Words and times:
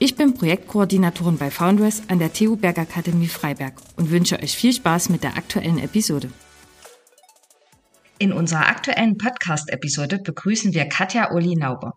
Ich 0.00 0.14
bin 0.14 0.34
Projektkoordinatorin 0.34 1.38
bei 1.38 1.50
Foundress 1.50 2.04
an 2.06 2.20
der 2.20 2.32
TU 2.32 2.54
Bergakademie 2.54 3.26
Freiberg 3.26 3.74
und 3.96 4.12
wünsche 4.12 4.40
euch 4.40 4.54
viel 4.54 4.72
Spaß 4.72 5.08
mit 5.08 5.24
der 5.24 5.36
aktuellen 5.36 5.80
Episode. 5.80 6.30
In 8.20 8.32
unserer 8.32 8.68
aktuellen 8.68 9.16
Podcast-Episode 9.16 10.20
begrüßen 10.22 10.72
wir 10.72 10.86
Katja 10.86 11.32
Uli 11.32 11.56
Nauber, 11.56 11.94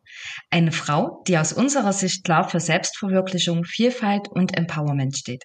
eine 0.49 0.72
Frau, 0.72 1.22
die 1.27 1.38
aus 1.38 1.53
unserer 1.53 1.94
Sicht 1.94 2.23
klar 2.23 2.49
für 2.49 2.59
Selbstverwirklichung, 2.59 3.66
Vielfalt 3.66 4.30
und 4.30 4.58
Empowerment 4.58 5.16
steht. 5.16 5.44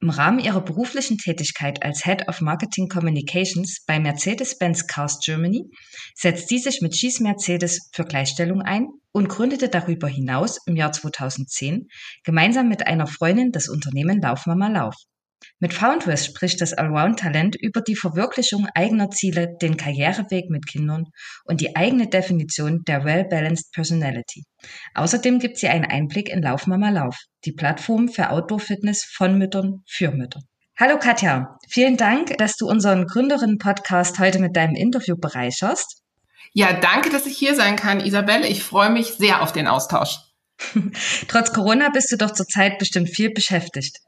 Im 0.00 0.08
Rahmen 0.08 0.38
ihrer 0.38 0.62
beruflichen 0.62 1.18
Tätigkeit 1.18 1.82
als 1.82 2.04
Head 2.04 2.28
of 2.28 2.40
Marketing 2.40 2.88
Communications 2.88 3.84
bei 3.86 4.00
Mercedes-Benz 4.00 4.86
Cars 4.86 5.20
Germany 5.22 5.64
setzt 6.14 6.48
sie 6.48 6.58
sich 6.58 6.80
mit 6.80 6.96
Schieß 6.96 7.20
Mercedes 7.20 7.90
für 7.92 8.04
Gleichstellung 8.04 8.62
ein 8.62 8.88
und 9.12 9.28
gründete 9.28 9.68
darüber 9.68 10.08
hinaus 10.08 10.58
im 10.66 10.76
Jahr 10.76 10.92
2010 10.92 11.88
gemeinsam 12.24 12.68
mit 12.68 12.86
einer 12.86 13.06
Freundin 13.06 13.52
das 13.52 13.68
Unternehmen 13.68 14.20
Laufmama 14.20 14.68
Lauf. 14.68 14.94
Mit 15.58 15.72
Foundress 15.72 16.26
spricht 16.26 16.60
das 16.60 16.74
Allround-Talent 16.74 17.56
über 17.56 17.80
die 17.80 17.96
Verwirklichung 17.96 18.66
eigener 18.74 19.10
Ziele, 19.10 19.56
den 19.60 19.76
Karriereweg 19.76 20.50
mit 20.50 20.66
Kindern 20.66 21.04
und 21.44 21.60
die 21.60 21.76
eigene 21.76 22.08
Definition 22.08 22.82
der 22.86 23.04
Well-Balanced 23.04 23.72
Personality. 23.72 24.44
Außerdem 24.94 25.38
gibt 25.38 25.56
sie 25.56 25.68
einen 25.68 25.86
Einblick 25.86 26.28
in 26.28 26.42
Laufmama 26.42 26.90
Lauf, 26.90 27.16
die 27.44 27.52
Plattform 27.52 28.08
für 28.08 28.30
Outdoor-Fitness 28.30 29.04
von 29.16 29.38
Müttern 29.38 29.82
für 29.88 30.10
Mütter. 30.10 30.40
Hallo 30.78 30.98
Katja, 30.98 31.58
vielen 31.68 31.96
Dank, 31.98 32.38
dass 32.38 32.56
du 32.56 32.66
unseren 32.66 33.06
Gründerinnen-Podcast 33.06 34.18
heute 34.18 34.38
mit 34.38 34.56
deinem 34.56 34.74
Interview 34.74 35.16
bereicherst. 35.16 35.99
Ja, 36.52 36.72
danke, 36.72 37.10
dass 37.10 37.26
ich 37.26 37.36
hier 37.36 37.54
sein 37.54 37.76
kann, 37.76 38.00
Isabelle. 38.00 38.46
Ich 38.46 38.62
freue 38.62 38.90
mich 38.90 39.06
sehr 39.14 39.42
auf 39.42 39.52
den 39.52 39.66
Austausch. 39.66 40.18
Trotz 41.28 41.52
Corona 41.52 41.90
bist 41.90 42.12
du 42.12 42.16
doch 42.16 42.32
zurzeit 42.32 42.78
bestimmt 42.78 43.08
viel 43.08 43.30
beschäftigt. 43.30 43.98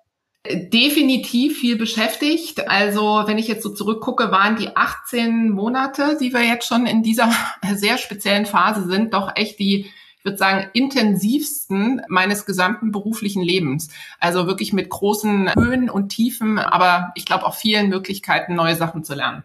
Definitiv 0.44 1.60
viel 1.60 1.76
beschäftigt. 1.76 2.68
Also 2.68 3.22
wenn 3.26 3.38
ich 3.38 3.46
jetzt 3.46 3.62
so 3.62 3.72
zurückgucke, 3.72 4.32
waren 4.32 4.56
die 4.56 4.76
18 4.76 5.50
Monate, 5.50 6.18
die 6.20 6.32
wir 6.32 6.42
jetzt 6.42 6.66
schon 6.66 6.86
in 6.86 7.04
dieser 7.04 7.32
sehr 7.74 7.96
speziellen 7.96 8.46
Phase 8.46 8.86
sind, 8.88 9.14
doch 9.14 9.36
echt 9.36 9.60
die, 9.60 9.86
ich 10.18 10.24
würde 10.24 10.38
sagen, 10.38 10.68
intensivsten 10.72 12.02
meines 12.08 12.44
gesamten 12.44 12.90
beruflichen 12.90 13.42
Lebens. 13.42 13.88
Also 14.18 14.48
wirklich 14.48 14.72
mit 14.72 14.90
großen 14.90 15.54
Höhen 15.54 15.88
und 15.88 16.08
Tiefen, 16.08 16.58
aber 16.58 17.12
ich 17.14 17.24
glaube 17.24 17.46
auch 17.46 17.54
vielen 17.54 17.88
Möglichkeiten, 17.88 18.56
neue 18.56 18.74
Sachen 18.74 19.04
zu 19.04 19.14
lernen. 19.14 19.44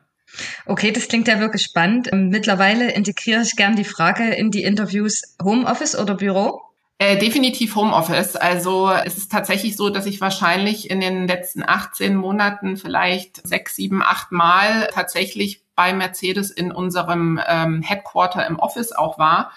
Okay, 0.66 0.92
das 0.92 1.08
klingt 1.08 1.28
ja 1.28 1.40
wirklich 1.40 1.64
spannend. 1.64 2.10
Mittlerweile 2.14 2.92
integriere 2.92 3.42
ich 3.42 3.56
gern 3.56 3.76
die 3.76 3.84
Frage 3.84 4.34
in 4.34 4.52
die 4.52 4.64
Interviews 4.64 5.36
Homeoffice 5.44 5.98
oder 5.98 6.16
Büro. 6.16 6.62
Äh, 7.00 7.18
definitiv 7.18 7.76
Homeoffice. 7.76 8.36
Also 8.36 8.90
es 8.90 9.18
ist 9.18 9.32
tatsächlich 9.32 9.78
so, 9.78 9.90
dass 9.90 10.08
ich 10.08 10.20
wahrscheinlich 10.20 10.90
in 10.90 11.00
den 11.00 11.28
letzten 11.28 11.62
18 11.64 12.16
Monaten 12.16 12.76
vielleicht 12.76 13.46
sechs, 13.48 13.76
sieben, 13.76 14.02
acht 14.02 14.32
Mal 14.32 14.90
tatsächlich 14.92 15.62
bei 15.76 15.94
Mercedes 15.94 16.50
in 16.50 16.72
unserem 16.72 17.40
ähm, 17.48 17.84
Headquarter 17.84 18.48
im 18.48 18.58
Office 18.58 18.94
auch 18.94 19.20
war. 19.20 19.52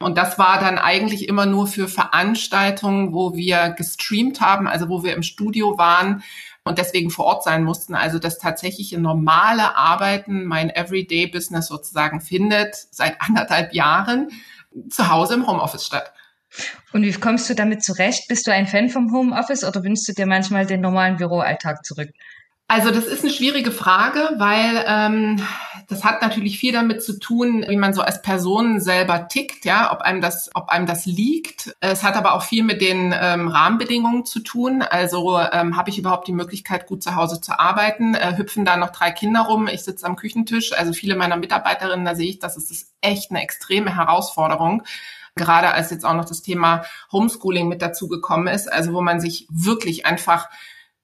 Und 0.00 0.18
das 0.18 0.38
war 0.38 0.58
dann 0.58 0.78
eigentlich 0.78 1.28
immer 1.28 1.46
nur 1.46 1.66
für 1.66 1.88
Veranstaltungen, 1.88 3.14
wo 3.14 3.34
wir 3.34 3.70
gestreamt 3.70 4.40
haben, 4.40 4.68
also 4.68 4.88
wo 4.90 5.02
wir 5.02 5.14
im 5.14 5.22
Studio 5.22 5.78
waren 5.78 6.22
und 6.64 6.78
deswegen 6.78 7.10
vor 7.10 7.24
Ort 7.26 7.44
sein 7.44 7.64
mussten. 7.64 7.94
Also 7.94 8.18
das 8.18 8.38
tatsächliche 8.38 9.00
normale 9.00 9.76
Arbeiten, 9.76 10.44
mein 10.44 10.70
Everyday 10.70 11.26
Business 11.26 11.66
sozusagen 11.66 12.20
findet 12.20 12.74
seit 12.90 13.20
anderthalb 13.20 13.74
Jahren 13.74 14.28
zu 14.88 15.10
Hause 15.10 15.34
im 15.34 15.46
Homeoffice 15.46 15.84
statt. 15.84 16.12
Und 16.92 17.02
wie 17.02 17.12
kommst 17.12 17.48
du 17.48 17.54
damit 17.54 17.82
zurecht? 17.82 18.28
Bist 18.28 18.46
du 18.46 18.52
ein 18.52 18.66
Fan 18.66 18.90
vom 18.90 19.12
Homeoffice 19.12 19.64
oder 19.64 19.82
wünschst 19.82 20.08
du 20.08 20.12
dir 20.12 20.26
manchmal 20.26 20.66
den 20.66 20.80
normalen 20.80 21.16
Büroalltag 21.16 21.84
zurück? 21.84 22.10
Also 22.68 22.90
das 22.90 23.06
ist 23.06 23.22
eine 23.22 23.32
schwierige 23.32 23.70
Frage, 23.70 24.30
weil 24.38 24.84
ähm, 24.86 25.46
das 25.92 26.04
hat 26.04 26.22
natürlich 26.22 26.58
viel 26.58 26.72
damit 26.72 27.02
zu 27.02 27.18
tun, 27.18 27.64
wie 27.68 27.76
man 27.76 27.92
so 27.92 28.00
als 28.02 28.22
Person 28.22 28.80
selber 28.80 29.28
tickt, 29.28 29.64
ja, 29.64 29.92
ob 29.92 30.00
einem 30.00 30.20
das, 30.20 30.50
ob 30.54 30.70
einem 30.70 30.86
das 30.86 31.06
liegt. 31.06 31.76
Es 31.80 32.02
hat 32.02 32.16
aber 32.16 32.34
auch 32.34 32.42
viel 32.42 32.64
mit 32.64 32.80
den 32.80 33.14
ähm, 33.16 33.48
Rahmenbedingungen 33.48 34.24
zu 34.24 34.40
tun. 34.40 34.82
Also 34.82 35.38
ähm, 35.38 35.76
habe 35.76 35.90
ich 35.90 35.98
überhaupt 35.98 36.26
die 36.26 36.32
Möglichkeit, 36.32 36.86
gut 36.86 37.02
zu 37.02 37.14
Hause 37.14 37.40
zu 37.40 37.58
arbeiten? 37.58 38.14
Äh, 38.14 38.36
hüpfen 38.36 38.64
da 38.64 38.76
noch 38.76 38.90
drei 38.90 39.10
Kinder 39.10 39.42
rum? 39.42 39.68
Ich 39.68 39.84
sitze 39.84 40.06
am 40.06 40.16
Küchentisch. 40.16 40.72
Also 40.72 40.92
viele 40.92 41.14
meiner 41.14 41.36
Mitarbeiterinnen, 41.36 42.06
da 42.06 42.14
sehe 42.14 42.30
ich, 42.30 42.38
das 42.38 42.56
ist 42.56 42.92
echt 43.00 43.30
eine 43.30 43.42
extreme 43.42 43.94
Herausforderung 43.94 44.82
gerade 45.34 45.72
als 45.72 45.90
jetzt 45.90 46.04
auch 46.04 46.12
noch 46.12 46.26
das 46.26 46.42
Thema 46.42 46.84
Homeschooling 47.10 47.66
mit 47.66 47.80
dazu 47.80 48.06
gekommen 48.06 48.48
ist, 48.48 48.70
also 48.70 48.92
wo 48.92 49.00
man 49.00 49.18
sich 49.18 49.46
wirklich 49.50 50.04
einfach 50.04 50.50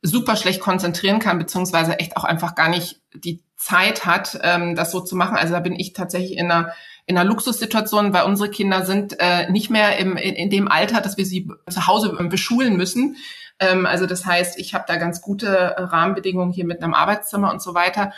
super 0.02 0.36
schlecht 0.36 0.60
konzentrieren 0.60 1.18
kann, 1.18 1.38
beziehungsweise 1.38 1.98
echt 1.98 2.16
auch 2.18 2.24
einfach 2.24 2.54
gar 2.54 2.68
nicht 2.68 3.00
die 3.14 3.42
Zeit 3.58 4.06
hat, 4.06 4.38
ähm, 4.42 4.76
das 4.76 4.92
so 4.92 5.00
zu 5.00 5.16
machen. 5.16 5.36
Also 5.36 5.52
da 5.52 5.60
bin 5.60 5.78
ich 5.78 5.92
tatsächlich 5.92 6.38
in 6.38 6.50
einer, 6.50 6.72
in 7.06 7.18
einer 7.18 7.28
Luxussituation, 7.28 8.12
weil 8.12 8.24
unsere 8.24 8.50
Kinder 8.50 8.86
sind 8.86 9.16
äh, 9.18 9.50
nicht 9.50 9.68
mehr 9.68 9.98
im, 9.98 10.16
in, 10.16 10.34
in 10.34 10.48
dem 10.48 10.68
Alter, 10.68 11.00
dass 11.00 11.16
wir 11.16 11.26
sie 11.26 11.50
zu 11.68 11.86
Hause 11.86 12.10
beschulen 12.30 12.76
müssen. 12.76 13.16
Ähm, 13.58 13.84
also 13.84 14.06
das 14.06 14.24
heißt, 14.24 14.58
ich 14.58 14.74
habe 14.74 14.84
da 14.86 14.96
ganz 14.96 15.20
gute 15.20 15.74
Rahmenbedingungen 15.76 16.52
hier 16.52 16.64
mit 16.64 16.82
einem 16.82 16.94
Arbeitszimmer 16.94 17.52
und 17.52 17.60
so 17.60 17.74
weiter 17.74 18.12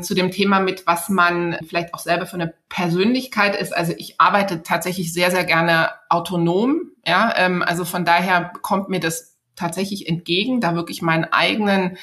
zu 0.00 0.14
dem 0.14 0.30
Thema 0.30 0.60
mit, 0.60 0.86
was 0.86 1.08
man 1.08 1.56
vielleicht 1.66 1.94
auch 1.94 2.00
selber 2.00 2.26
für 2.26 2.34
eine 2.34 2.54
Persönlichkeit 2.68 3.60
ist. 3.60 3.76
Also 3.76 3.92
ich 3.96 4.20
arbeite 4.20 4.62
tatsächlich 4.62 5.12
sehr, 5.12 5.30
sehr 5.30 5.44
gerne 5.44 5.90
autonom. 6.08 6.90
Ja, 7.06 7.34
ähm, 7.36 7.62
also 7.62 7.84
von 7.84 8.04
daher 8.04 8.52
kommt 8.62 8.88
mir 8.88 9.00
das 9.00 9.36
tatsächlich 9.56 10.08
entgegen, 10.08 10.60
da 10.60 10.74
wirklich 10.74 11.02
meinen 11.02 11.24
eigenen 11.24 11.92
äh, 11.92 11.98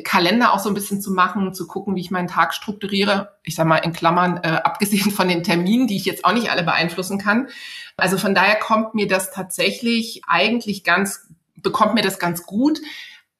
Kalender 0.00 0.52
auch 0.52 0.58
so 0.58 0.68
ein 0.70 0.74
bisschen 0.74 1.00
zu 1.00 1.12
machen, 1.12 1.52
zu 1.52 1.66
gucken, 1.66 1.94
wie 1.94 2.00
ich 2.00 2.10
meinen 2.10 2.28
Tag 2.28 2.54
strukturiere. 2.54 3.36
Ich 3.42 3.54
sage 3.54 3.68
mal 3.68 3.76
in 3.76 3.92
Klammern, 3.92 4.38
äh, 4.38 4.48
abgesehen 4.64 5.10
von 5.10 5.28
den 5.28 5.42
Terminen, 5.42 5.86
die 5.86 5.96
ich 5.96 6.04
jetzt 6.04 6.24
auch 6.24 6.32
nicht 6.32 6.50
alle 6.50 6.62
beeinflussen 6.62 7.18
kann. 7.18 7.48
Also 7.96 8.18
von 8.18 8.34
daher 8.34 8.56
kommt 8.56 8.94
mir 8.94 9.06
das 9.06 9.30
tatsächlich 9.30 10.22
eigentlich 10.26 10.84
ganz, 10.84 11.28
bekommt 11.56 11.94
mir 11.94 12.02
das 12.02 12.18
ganz 12.18 12.44
gut. 12.44 12.80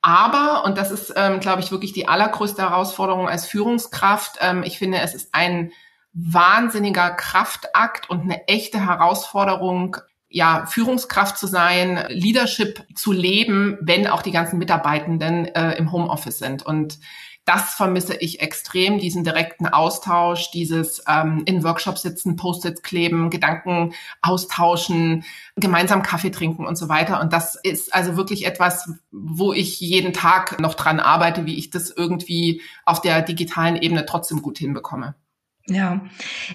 Aber, 0.03 0.65
und 0.65 0.77
das 0.77 0.91
ist, 0.91 1.15
ähm, 1.17 1.41
glaube 1.41 1.63
ich, 1.63 1.71
wirklich 1.71 1.93
die 1.93 2.09
allergrößte 2.09 2.63
Herausforderung 2.63 3.29
als 3.29 3.47
Führungskraft, 3.47 4.39
ähm, 4.41 4.65
ich 4.65 4.79
finde, 4.79 4.99
es 4.99 5.15
ist 5.15 5.33
ein 5.33 5.73
wahnsinniger 6.13 7.11
Kraftakt 7.11 8.11
und 8.11 8.23
eine 8.23 8.47
echte 8.49 8.85
Herausforderung, 8.85 9.97
ja, 10.33 10.67
Führungskraft 10.67 11.39
zu 11.39 11.47
sein, 11.47 12.05
Leadership 12.09 12.85
zu 12.95 13.13
leben, 13.13 13.79
wenn 13.81 14.07
auch 14.07 14.23
die 14.23 14.33
ganzen 14.33 14.59
Mitarbeitenden 14.59 15.47
äh, 15.47 15.73
im 15.77 15.93
Homeoffice 15.93 16.39
sind. 16.39 16.65
Und 16.65 16.99
das 17.45 17.75
vermisse 17.75 18.15
ich 18.15 18.41
extrem, 18.41 18.99
diesen 18.99 19.25
direkten 19.25 19.67
Austausch, 19.67 20.53
dieses 20.53 21.03
ähm, 21.09 21.43
in 21.45 21.65
Workshops 21.65 22.03
sitzen, 22.03 22.37
Post-its 22.37 22.83
kleben, 22.83 23.31
Gedanken 23.31 23.95
austauschen, 24.21 25.25
gemeinsam 25.57 26.03
Kaffee 26.03 26.31
trinken 26.31 26.67
und 26.67 26.77
so 26.77 26.89
weiter. 26.89 27.21
Und 27.21 27.33
das 27.33 27.57
ist 27.57 27.93
also 27.93 28.17
wirklich 28.17 28.47
etwas, 28.47 28.89
wo 29.11 29.53
ich 29.53 29.81
jeden 29.81 30.13
Tag 30.13 30.61
noch 30.61 30.75
dran 30.75 31.01
arbeite, 31.01 31.45
wie 31.45 31.59
ich 31.59 31.71
das 31.71 31.91
irgendwie 31.91 32.63
auf 32.85 33.01
der 33.01 33.23
digitalen 33.23 33.77
Ebene 33.77 34.07
trotzdem 34.07 34.41
gut 34.41 34.59
hinbekomme. 34.59 35.17
Ja, 35.69 36.01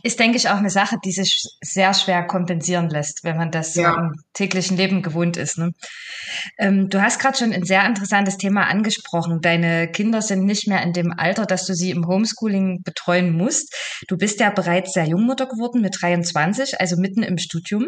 ist, 0.03 0.19
denke 0.19 0.35
ich, 0.35 0.49
auch 0.49 0.57
eine 0.57 0.69
Sache, 0.69 0.97
die 1.03 1.13
sich 1.13 1.45
sehr 1.63 1.93
schwer 1.93 2.27
kompensieren 2.27 2.89
lässt, 2.89 3.23
wenn 3.23 3.37
man 3.37 3.51
das 3.51 3.73
ja. 3.75 3.91
so 3.91 3.97
im 3.97 4.15
täglichen 4.33 4.75
Leben 4.75 5.01
gewohnt 5.01 5.37
ist. 5.37 5.57
Ne? 5.57 5.71
Ähm, 6.57 6.89
du 6.89 7.01
hast 7.01 7.19
gerade 7.19 7.37
schon 7.37 7.53
ein 7.53 7.63
sehr 7.63 7.85
interessantes 7.85 8.35
Thema 8.35 8.67
angesprochen. 8.67 9.39
Deine 9.41 9.89
Kinder 9.89 10.21
sind 10.21 10.43
nicht 10.43 10.67
mehr 10.67 10.81
in 10.83 10.91
dem 10.91 11.13
Alter, 11.15 11.45
dass 11.45 11.65
du 11.65 11.73
sie 11.73 11.91
im 11.91 12.05
Homeschooling 12.05 12.81
betreuen 12.83 13.31
musst. 13.31 13.73
Du 14.09 14.17
bist 14.17 14.41
ja 14.41 14.49
bereits 14.49 14.91
sehr 14.91 15.05
Jungmutter 15.05 15.45
geworden 15.45 15.79
mit 15.79 15.95
23, 16.01 16.81
also 16.81 16.97
mitten 16.97 17.23
im 17.23 17.37
Studium. 17.37 17.87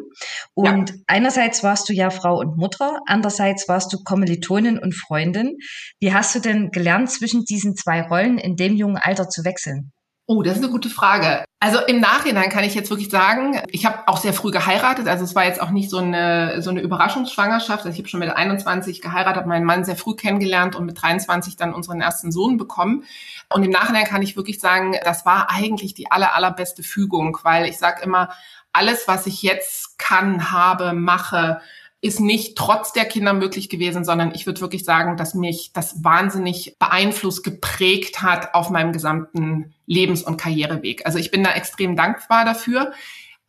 Und 0.54 0.90
ja. 0.90 0.96
einerseits 1.08 1.64
warst 1.64 1.90
du 1.90 1.94
ja 1.94 2.12
Frau 2.12 2.40
und 2.40 2.56
Mutter, 2.56 3.00
andererseits 3.08 3.68
warst 3.68 3.92
du 3.92 3.98
Kommilitonin 4.06 4.80
und 4.80 4.96
Freundin. 4.96 5.58
Wie 6.00 6.14
hast 6.14 6.34
du 6.34 6.40
denn 6.40 6.72
gelernt, 6.72 7.12
zwischen 7.12 7.44
diesen 7.44 7.76
zwei 7.76 8.04
Rollen 8.04 8.38
in 8.38 8.56
dem 8.56 8.78
jungen 8.78 8.98
Alter 8.98 9.28
zu 9.28 9.44
wechseln? 9.44 9.92
Oh, 10.32 10.44
das 10.44 10.58
ist 10.58 10.64
eine 10.64 10.72
gute 10.72 10.90
Frage. 10.90 11.44
Also 11.60 11.80
im 11.80 12.02
Nachhinein 12.02 12.52
kann 12.52 12.64
ich 12.64 12.76
jetzt 12.76 12.92
wirklich 12.92 13.10
sagen, 13.10 13.64
ich 13.72 13.88
habe 13.88 14.08
auch 14.08 14.18
sehr 14.18 14.32
früh 14.32 14.52
geheiratet. 14.52 15.08
Also 15.08 15.24
es 15.24 15.34
war 15.34 15.46
jetzt 15.46 15.60
auch 15.60 15.72
nicht 15.72 15.90
so 15.90 15.98
eine 15.98 16.62
so 16.62 16.70
eine 16.70 16.82
Überraschungsschwangerschaft. 16.82 17.80
Also 17.80 17.90
ich 17.90 17.98
habe 17.98 18.10
schon 18.10 18.20
mit 18.20 18.30
21 18.30 19.02
geheiratet, 19.02 19.48
meinen 19.48 19.66
Mann 19.66 19.86
sehr 19.86 19.96
früh 19.96 20.14
kennengelernt 20.14 20.76
und 20.76 20.86
mit 20.86 21.02
23 21.02 21.56
dann 21.58 21.74
unseren 21.74 22.00
ersten 22.00 22.32
Sohn 22.32 22.58
bekommen. 22.58 23.06
Und 23.52 23.64
im 23.64 23.72
Nachhinein 23.72 24.06
kann 24.06 24.22
ich 24.22 24.38
wirklich 24.38 24.60
sagen, 24.60 24.96
das 25.04 25.26
war 25.26 25.50
eigentlich 25.50 25.96
die 25.96 26.12
aller 26.12 26.36
allerbeste 26.36 26.84
Fügung, 26.84 27.40
weil 27.42 27.66
ich 27.66 27.80
sage 27.80 28.04
immer, 28.04 28.30
alles, 28.72 29.08
was 29.08 29.26
ich 29.26 29.42
jetzt 29.42 29.98
kann, 29.98 30.52
habe, 30.52 30.94
mache, 30.94 31.60
ist 32.02 32.20
nicht 32.20 32.58
trotz 32.58 32.94
der 32.94 33.06
Kinder 33.06 33.34
möglich 33.34 33.70
gewesen, 33.70 34.06
sondern 34.06 34.34
ich 34.34 34.46
würde 34.46 34.62
wirklich 34.62 34.86
sagen, 34.86 35.18
dass 35.18 35.34
mich 35.34 35.72
das 35.74 36.04
wahnsinnig 36.04 36.76
beeinflusst, 36.80 37.44
geprägt 37.44 38.22
hat 38.22 38.54
auf 38.54 38.70
meinem 38.70 38.94
gesamten 38.94 39.74
Lebens- 39.86 40.24
und 40.24 40.38
Karriereweg. 40.38 41.06
Also 41.06 41.20
ich 41.20 41.32
bin 41.32 41.44
da 41.44 41.52
extrem 41.52 41.98
dankbar 41.98 42.46
dafür. 42.46 42.94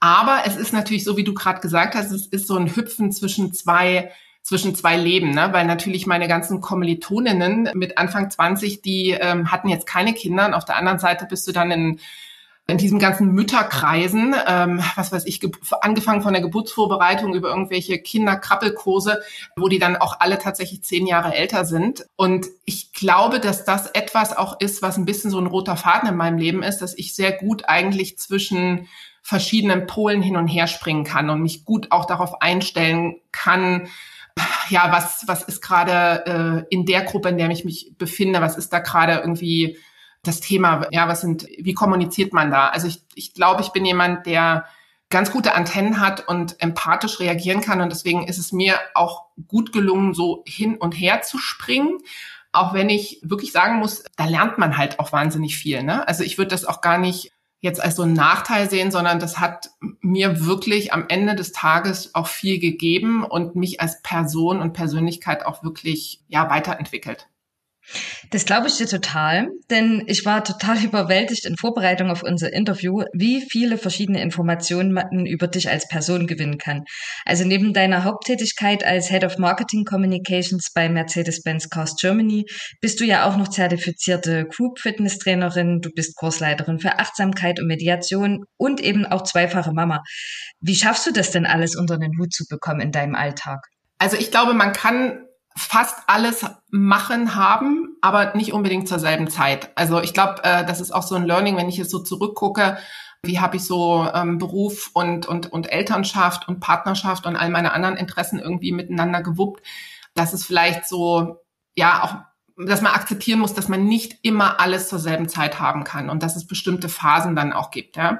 Aber 0.00 0.43
es 0.47 0.56
ist 0.56 0.73
natürlich 0.73 1.05
so, 1.05 1.17
wie 1.17 1.25
du 1.25 1.35
gerade 1.35 1.61
gesagt 1.61 1.94
hast, 1.94 2.11
es 2.11 2.26
ist 2.26 2.47
so 2.47 2.56
ein 2.56 2.75
Hüpfen 2.75 3.12
zwischen 3.12 3.52
zwei 3.52 4.11
zwischen 4.43 4.75
zwei 4.75 4.97
Leben, 4.97 5.32
ne? 5.32 5.50
weil 5.52 5.67
natürlich 5.67 6.06
meine 6.06 6.26
ganzen 6.26 6.62
Kommilitoninnen 6.62 7.69
mit 7.75 7.99
Anfang 7.99 8.31
20, 8.31 8.81
die 8.81 9.11
ähm, 9.11 9.52
hatten 9.52 9.69
jetzt 9.69 9.87
keine 9.87 10.14
Kinder 10.14 10.47
und 10.47 10.55
auf 10.55 10.64
der 10.64 10.76
anderen 10.76 10.99
Seite 10.99 11.26
bist 11.26 11.47
du 11.47 11.52
dann 11.52 11.70
in 11.70 12.00
in 12.70 12.78
diesen 12.78 12.99
ganzen 12.99 13.32
Mütterkreisen, 13.32 14.34
ähm, 14.46 14.82
was 14.96 15.12
weiß 15.12 15.26
ich, 15.26 15.40
angefangen 15.81 16.22
von 16.22 16.32
der 16.32 16.43
Geburtsvorbereitung 16.43 17.34
über 17.34 17.49
irgendwelche 17.49 17.99
Kinderkrabbelkurse, 17.99 19.20
wo 19.56 19.69
die 19.69 19.78
dann 19.78 19.96
auch 19.96 20.20
alle 20.20 20.38
tatsächlich 20.38 20.82
zehn 20.82 21.06
Jahre 21.06 21.34
älter 21.34 21.64
sind. 21.64 22.06
Und 22.17 22.46
ich 22.64 22.93
glaube, 22.93 23.40
dass 23.40 23.64
das 23.64 23.87
etwas 23.88 24.37
auch 24.37 24.61
ist, 24.61 24.82
was 24.82 24.96
ein 24.96 25.05
bisschen 25.05 25.31
so 25.31 25.38
ein 25.38 25.46
roter 25.46 25.76
Faden 25.76 26.08
in 26.08 26.17
meinem 26.17 26.38
Leben 26.38 26.62
ist, 26.62 26.78
dass 26.78 26.96
ich 26.96 27.14
sehr 27.14 27.32
gut 27.32 27.69
eigentlich 27.69 28.19
zwischen 28.19 28.88
verschiedenen 29.23 29.87
Polen 29.87 30.23
hin 30.23 30.37
und 30.37 30.49
her 30.49 30.66
springen 30.66 31.05
kann 31.05 31.31
und 31.31 31.43
mich 31.43 31.64
gut 31.64 31.88
auch 31.90 32.06
darauf 32.06 32.40
einstellen 32.40 33.16
kann, 33.32 33.88
ja, 34.69 34.93
was, 34.93 35.25
was 35.26 35.43
ist 35.43 35.61
gerade 35.61 36.66
äh, 36.70 36.75
in 36.75 36.87
der 36.87 37.02
Gruppe, 37.02 37.28
in 37.28 37.38
der 37.38 37.50
ich 37.50 37.64
mich 37.64 37.93
befinde, 37.99 38.40
was 38.40 38.56
ist 38.56 38.73
da 38.73 38.78
gerade 38.78 39.14
irgendwie 39.14 39.76
das 40.22 40.40
Thema, 40.40 40.87
ja, 40.90 41.08
was 41.08 41.22
sind, 41.22 41.46
wie 41.58 41.75
kommuniziert 41.75 42.32
man 42.32 42.50
da? 42.50 42.69
Also 42.69 42.87
ich, 42.88 43.02
ich 43.14 43.34
glaube, 43.34 43.62
ich 43.62 43.70
bin 43.70 43.84
jemand, 43.84 44.26
der 44.26 44.67
ganz 45.11 45.32
gute 45.32 45.55
Antennen 45.55 46.00
hat 46.00 46.28
und 46.28 46.61
empathisch 46.62 47.19
reagieren 47.20 47.61
kann. 47.61 47.81
Und 47.81 47.90
deswegen 47.90 48.26
ist 48.26 48.38
es 48.38 48.52
mir 48.52 48.78
auch 48.94 49.26
gut 49.49 49.72
gelungen, 49.72 50.14
so 50.14 50.44
hin 50.46 50.76
und 50.76 50.93
her 50.93 51.22
zu 51.22 51.38
springen. 51.38 51.99
Auch 52.52 52.75
wenn 52.75 52.88
ich 52.88 53.20
wirklich 53.22 53.52
sagen 53.52 53.76
muss, 53.76 54.05
da 54.17 54.26
lernt 54.26 54.58
man 54.58 54.76
halt 54.76 54.99
auch 54.99 55.12
wahnsinnig 55.12 55.56
viel. 55.56 55.82
Ne? 55.82 56.06
Also 56.06 56.23
ich 56.23 56.38
würde 56.38 56.50
das 56.50 56.64
auch 56.64 56.81
gar 56.81 56.99
nicht 56.99 57.32
jetzt 57.61 57.82
als 57.82 57.96
so 57.96 58.02
einen 58.02 58.14
Nachteil 58.14 58.70
sehen, 58.70 58.90
sondern 58.90 59.19
das 59.19 59.38
hat 59.38 59.70
mir 60.00 60.46
wirklich 60.46 60.93
am 60.93 61.05
Ende 61.08 61.34
des 61.34 61.52
Tages 61.52 62.14
auch 62.14 62.26
viel 62.26 62.58
gegeben 62.58 63.23
und 63.25 63.55
mich 63.55 63.81
als 63.81 64.00
Person 64.02 64.61
und 64.61 64.73
Persönlichkeit 64.73 65.44
auch 65.44 65.62
wirklich 65.62 66.23
ja 66.28 66.49
weiterentwickelt. 66.49 67.28
Das 68.31 68.44
glaube 68.44 68.69
ich 68.69 68.76
dir 68.76 68.87
total, 68.87 69.48
denn 69.70 70.04
ich 70.06 70.25
war 70.25 70.44
total 70.44 70.78
überwältigt 70.84 71.46
in 71.46 71.56
Vorbereitung 71.56 72.10
auf 72.10 72.22
unser 72.22 72.52
Interview, 72.52 73.02
wie 73.12 73.42
viele 73.50 73.78
verschiedene 73.78 74.22
Informationen 74.22 74.92
man 74.92 75.26
über 75.26 75.48
dich 75.48 75.69
als 75.69 75.88
Person 75.88 76.26
gewinnen 76.26 76.58
kann. 76.58 76.84
Also 77.25 77.44
neben 77.44 77.72
deiner 77.72 78.04
Haupttätigkeit 78.04 78.84
als 78.84 79.08
Head 79.08 79.25
of 79.25 79.38
Marketing 79.38 79.84
Communications 79.84 80.70
bei 80.72 80.88
Mercedes-Benz 80.88 81.69
Cars 81.70 81.96
Germany 81.96 82.46
bist 82.81 83.00
du 83.00 83.04
ja 83.04 83.28
auch 83.28 83.37
noch 83.37 83.48
zertifizierte 83.48 84.46
Group 84.46 84.78
Fitness 84.78 85.19
Trainerin, 85.19 85.81
du 85.81 85.90
bist 85.90 86.16
Kursleiterin 86.16 86.78
für 86.78 86.98
Achtsamkeit 86.98 87.58
und 87.58 87.66
Mediation 87.66 88.44
und 88.56 88.81
eben 88.81 89.06
auch 89.06 89.22
zweifache 89.22 89.72
Mama. 89.72 90.02
Wie 90.60 90.76
schaffst 90.76 91.06
du 91.06 91.12
das 91.12 91.31
denn 91.31 91.46
alles 91.46 91.76
unter 91.76 91.98
den 91.98 92.12
Hut 92.19 92.32
zu 92.32 92.44
bekommen 92.48 92.81
in 92.81 92.92
deinem 92.92 93.14
Alltag? 93.14 93.58
Also 93.98 94.16
ich 94.16 94.31
glaube, 94.31 94.54
man 94.54 94.72
kann 94.72 95.25
fast 95.61 95.99
alles 96.07 96.45
machen 96.71 97.35
haben, 97.35 97.97
aber 98.01 98.35
nicht 98.35 98.53
unbedingt 98.53 98.89
zur 98.89 98.99
selben 98.99 99.29
Zeit. 99.29 99.71
Also 99.77 100.01
ich 100.01 100.15
glaube, 100.15 100.43
äh, 100.43 100.65
das 100.65 100.81
ist 100.81 100.93
auch 100.93 101.03
so 101.03 101.15
ein 101.15 101.27
Learning, 101.27 101.57
wenn 101.57 101.69
ich 101.69 101.77
jetzt 101.77 101.91
so 101.91 101.99
zurückgucke, 101.99 102.79
wie 103.23 103.41
habe 103.41 103.57
ich 103.57 103.65
so 103.65 104.09
ähm, 104.15 104.39
Beruf 104.39 104.91
und, 104.95 105.27
und, 105.27 105.53
und 105.53 105.71
Elternschaft 105.71 106.49
und 106.49 106.61
Partnerschaft 106.61 107.27
und 107.27 107.37
all 107.37 107.51
meine 107.51 107.73
anderen 107.73 107.97
Interessen 107.97 108.39
irgendwie 108.39 108.73
miteinander 108.73 109.23
gewuppt. 109.23 109.62
Das 110.15 110.33
ist 110.33 110.47
vielleicht 110.47 110.89
so, 110.89 111.37
ja, 111.75 112.03
auch 112.03 112.17
dass 112.67 112.83
man 112.83 112.93
akzeptieren 112.93 113.41
muss, 113.41 113.55
dass 113.55 113.69
man 113.69 113.87
nicht 113.87 114.19
immer 114.23 114.61
alles 114.61 114.89
zur 114.89 114.99
selben 114.99 115.29
Zeit 115.29 115.61
haben 115.61 115.85
kann 115.85 116.11
und 116.11 116.23
dass 116.23 116.37
es 116.37 116.47
bestimmte 116.47 116.91
Phasen 116.91 117.35
dann 117.35 117.53
auch 117.55 117.71
gibt. 117.71 117.97
Ja. 117.97 118.19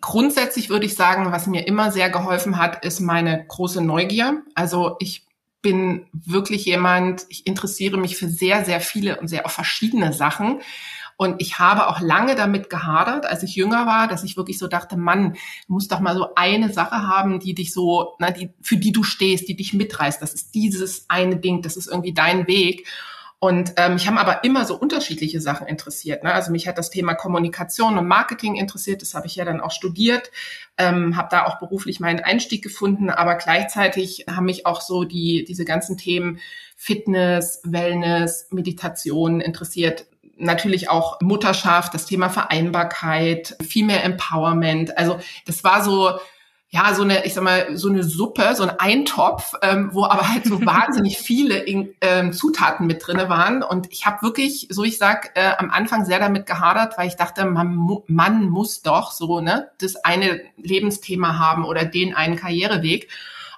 Grundsätzlich 0.00 0.70
würde 0.70 0.86
ich 0.86 0.94
sagen, 0.94 1.32
was 1.32 1.48
mir 1.48 1.66
immer 1.66 1.90
sehr 1.90 2.08
geholfen 2.08 2.58
hat, 2.58 2.84
ist 2.84 3.00
meine 3.00 3.44
große 3.46 3.82
Neugier. 3.82 4.42
Also 4.54 4.96
ich 5.00 5.27
bin 5.62 6.06
wirklich 6.12 6.64
jemand, 6.64 7.26
ich 7.28 7.46
interessiere 7.46 7.98
mich 7.98 8.16
für 8.16 8.28
sehr, 8.28 8.64
sehr 8.64 8.80
viele 8.80 9.20
und 9.20 9.28
sehr 9.28 9.46
auch 9.46 9.50
verschiedene 9.50 10.12
Sachen. 10.12 10.60
Und 11.16 11.42
ich 11.42 11.58
habe 11.58 11.88
auch 11.88 12.00
lange 12.00 12.36
damit 12.36 12.70
gehadert, 12.70 13.26
als 13.26 13.42
ich 13.42 13.56
jünger 13.56 13.86
war, 13.86 14.06
dass 14.06 14.22
ich 14.22 14.36
wirklich 14.36 14.56
so 14.56 14.68
dachte, 14.68 14.96
Mann, 14.96 15.32
du 15.66 15.72
musst 15.72 15.90
doch 15.90 15.98
mal 15.98 16.14
so 16.14 16.28
eine 16.36 16.72
Sache 16.72 17.08
haben, 17.08 17.40
die 17.40 17.54
dich 17.54 17.72
so, 17.72 18.14
na, 18.20 18.30
die, 18.30 18.50
für 18.62 18.76
die 18.76 18.92
du 18.92 19.02
stehst, 19.02 19.48
die 19.48 19.56
dich 19.56 19.74
mitreißt. 19.74 20.22
Das 20.22 20.32
ist 20.32 20.54
dieses 20.54 21.06
eine 21.08 21.36
Ding, 21.36 21.60
das 21.60 21.76
ist 21.76 21.88
irgendwie 21.88 22.14
dein 22.14 22.46
Weg. 22.46 22.86
Und 23.40 23.74
ähm, 23.76 23.94
mich 23.94 24.08
haben 24.08 24.18
aber 24.18 24.42
immer 24.42 24.64
so 24.64 24.74
unterschiedliche 24.76 25.40
Sachen 25.40 25.68
interessiert. 25.68 26.24
Ne? 26.24 26.34
Also 26.34 26.50
mich 26.50 26.66
hat 26.66 26.76
das 26.76 26.90
Thema 26.90 27.14
Kommunikation 27.14 27.96
und 27.96 28.08
Marketing 28.08 28.56
interessiert. 28.56 29.00
Das 29.00 29.14
habe 29.14 29.28
ich 29.28 29.36
ja 29.36 29.44
dann 29.44 29.60
auch 29.60 29.70
studiert, 29.70 30.32
ähm, 30.76 31.16
habe 31.16 31.28
da 31.30 31.46
auch 31.46 31.60
beruflich 31.60 32.00
meinen 32.00 32.18
Einstieg 32.18 32.64
gefunden. 32.64 33.10
Aber 33.10 33.36
gleichzeitig 33.36 34.24
haben 34.28 34.46
mich 34.46 34.66
auch 34.66 34.80
so 34.80 35.04
die 35.04 35.44
diese 35.46 35.64
ganzen 35.64 35.96
Themen 35.96 36.40
Fitness, 36.74 37.60
Wellness, 37.64 38.48
Meditation 38.50 39.40
interessiert. 39.40 40.06
Natürlich 40.36 40.88
auch 40.88 41.20
Mutterschaft, 41.20 41.94
das 41.94 42.06
Thema 42.06 42.30
Vereinbarkeit, 42.30 43.56
viel 43.62 43.84
mehr 43.84 44.02
Empowerment. 44.02 44.98
Also 44.98 45.20
das 45.46 45.62
war 45.62 45.84
so 45.84 46.18
ja, 46.70 46.92
so 46.94 47.02
eine, 47.02 47.24
ich 47.24 47.32
sag 47.32 47.44
mal, 47.44 47.78
so 47.78 47.88
eine 47.88 48.02
Suppe, 48.02 48.54
so 48.54 48.62
ein 48.62 48.78
Eintopf, 48.78 49.54
ähm, 49.62 49.88
wo 49.94 50.04
aber 50.04 50.28
halt 50.28 50.44
so 50.44 50.60
wahnsinnig 50.66 51.16
viele 51.16 51.56
in, 51.58 51.94
ähm, 52.02 52.34
Zutaten 52.34 52.86
mit 52.86 53.06
drinne 53.06 53.30
waren. 53.30 53.62
Und 53.62 53.90
ich 53.90 54.04
habe 54.04 54.20
wirklich, 54.20 54.68
so 54.70 54.84
ich 54.84 54.98
sag, 54.98 55.32
äh, 55.34 55.52
am 55.56 55.70
Anfang 55.70 56.04
sehr 56.04 56.18
damit 56.18 56.44
gehadert, 56.44 56.98
weil 56.98 57.08
ich 57.08 57.16
dachte, 57.16 57.46
man, 57.46 58.02
man 58.06 58.50
muss 58.50 58.82
doch 58.82 59.12
so 59.12 59.40
ne 59.40 59.70
das 59.80 59.96
eine 59.96 60.42
Lebensthema 60.58 61.38
haben 61.38 61.64
oder 61.64 61.86
den 61.86 62.14
einen 62.14 62.36
Karriereweg. 62.36 63.08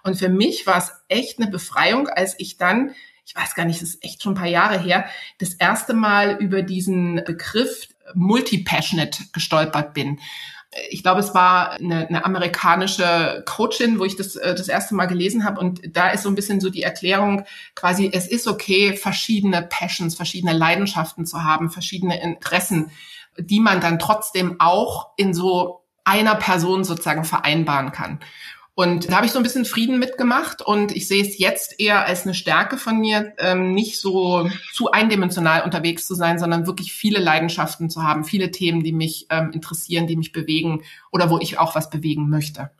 Und 0.04 0.16
für 0.16 0.28
mich 0.28 0.66
war 0.68 0.78
es 0.78 0.92
echt 1.08 1.40
eine 1.40 1.50
Befreiung, 1.50 2.08
als 2.08 2.36
ich 2.38 2.58
dann 2.58 2.92
ich 3.26 3.36
weiß 3.36 3.54
gar 3.54 3.64
nicht, 3.64 3.80
das 3.80 3.90
ist 3.90 4.04
echt 4.04 4.24
schon 4.24 4.32
ein 4.32 4.38
paar 4.38 4.48
Jahre 4.48 4.76
her, 4.76 5.04
das 5.38 5.54
erste 5.54 5.94
Mal 5.94 6.38
über 6.40 6.62
diesen 6.62 7.22
Begriff 7.24 7.86
Multi-Passionate 8.14 9.22
gestolpert 9.32 9.94
bin 9.94 10.18
ich 10.88 11.02
glaube, 11.02 11.20
es 11.20 11.34
war 11.34 11.72
eine, 11.72 12.06
eine 12.06 12.24
amerikanische 12.24 13.42
Coachin, 13.44 13.98
wo 13.98 14.04
ich 14.04 14.16
das 14.16 14.36
äh, 14.36 14.54
das 14.54 14.68
erste 14.68 14.94
Mal 14.94 15.06
gelesen 15.06 15.44
habe. 15.44 15.60
Und 15.60 15.80
da 15.96 16.10
ist 16.10 16.22
so 16.22 16.28
ein 16.28 16.36
bisschen 16.36 16.60
so 16.60 16.70
die 16.70 16.82
Erklärung 16.82 17.44
quasi, 17.74 18.10
es 18.12 18.28
ist 18.28 18.46
okay, 18.46 18.96
verschiedene 18.96 19.62
Passions, 19.62 20.14
verschiedene 20.14 20.52
Leidenschaften 20.52 21.26
zu 21.26 21.42
haben, 21.42 21.70
verschiedene 21.70 22.22
Interessen, 22.22 22.90
die 23.36 23.60
man 23.60 23.80
dann 23.80 23.98
trotzdem 23.98 24.56
auch 24.60 25.08
in 25.16 25.34
so 25.34 25.84
einer 26.04 26.36
Person 26.36 26.84
sozusagen 26.84 27.24
vereinbaren 27.24 27.90
kann. 27.92 28.20
Und 28.80 29.10
da 29.10 29.16
habe 29.16 29.26
ich 29.26 29.32
so 29.32 29.38
ein 29.38 29.42
bisschen 29.42 29.66
Frieden 29.66 29.98
mitgemacht 29.98 30.62
und 30.62 30.96
ich 30.96 31.06
sehe 31.06 31.22
es 31.22 31.38
jetzt 31.38 31.78
eher 31.78 32.06
als 32.06 32.22
eine 32.22 32.32
Stärke 32.32 32.78
von 32.78 32.98
mir, 32.98 33.34
ähm, 33.36 33.74
nicht 33.74 34.00
so 34.00 34.48
zu 34.72 34.90
eindimensional 34.90 35.64
unterwegs 35.64 36.06
zu 36.06 36.14
sein, 36.14 36.38
sondern 36.38 36.66
wirklich 36.66 36.94
viele 36.94 37.18
Leidenschaften 37.18 37.90
zu 37.90 38.02
haben, 38.02 38.24
viele 38.24 38.50
Themen, 38.50 38.82
die 38.82 38.94
mich 38.94 39.26
ähm, 39.28 39.50
interessieren, 39.52 40.06
die 40.06 40.16
mich 40.16 40.32
bewegen 40.32 40.82
oder 41.12 41.28
wo 41.28 41.38
ich 41.38 41.58
auch 41.58 41.74
was 41.74 41.90
bewegen 41.90 42.30
möchte. 42.30 42.70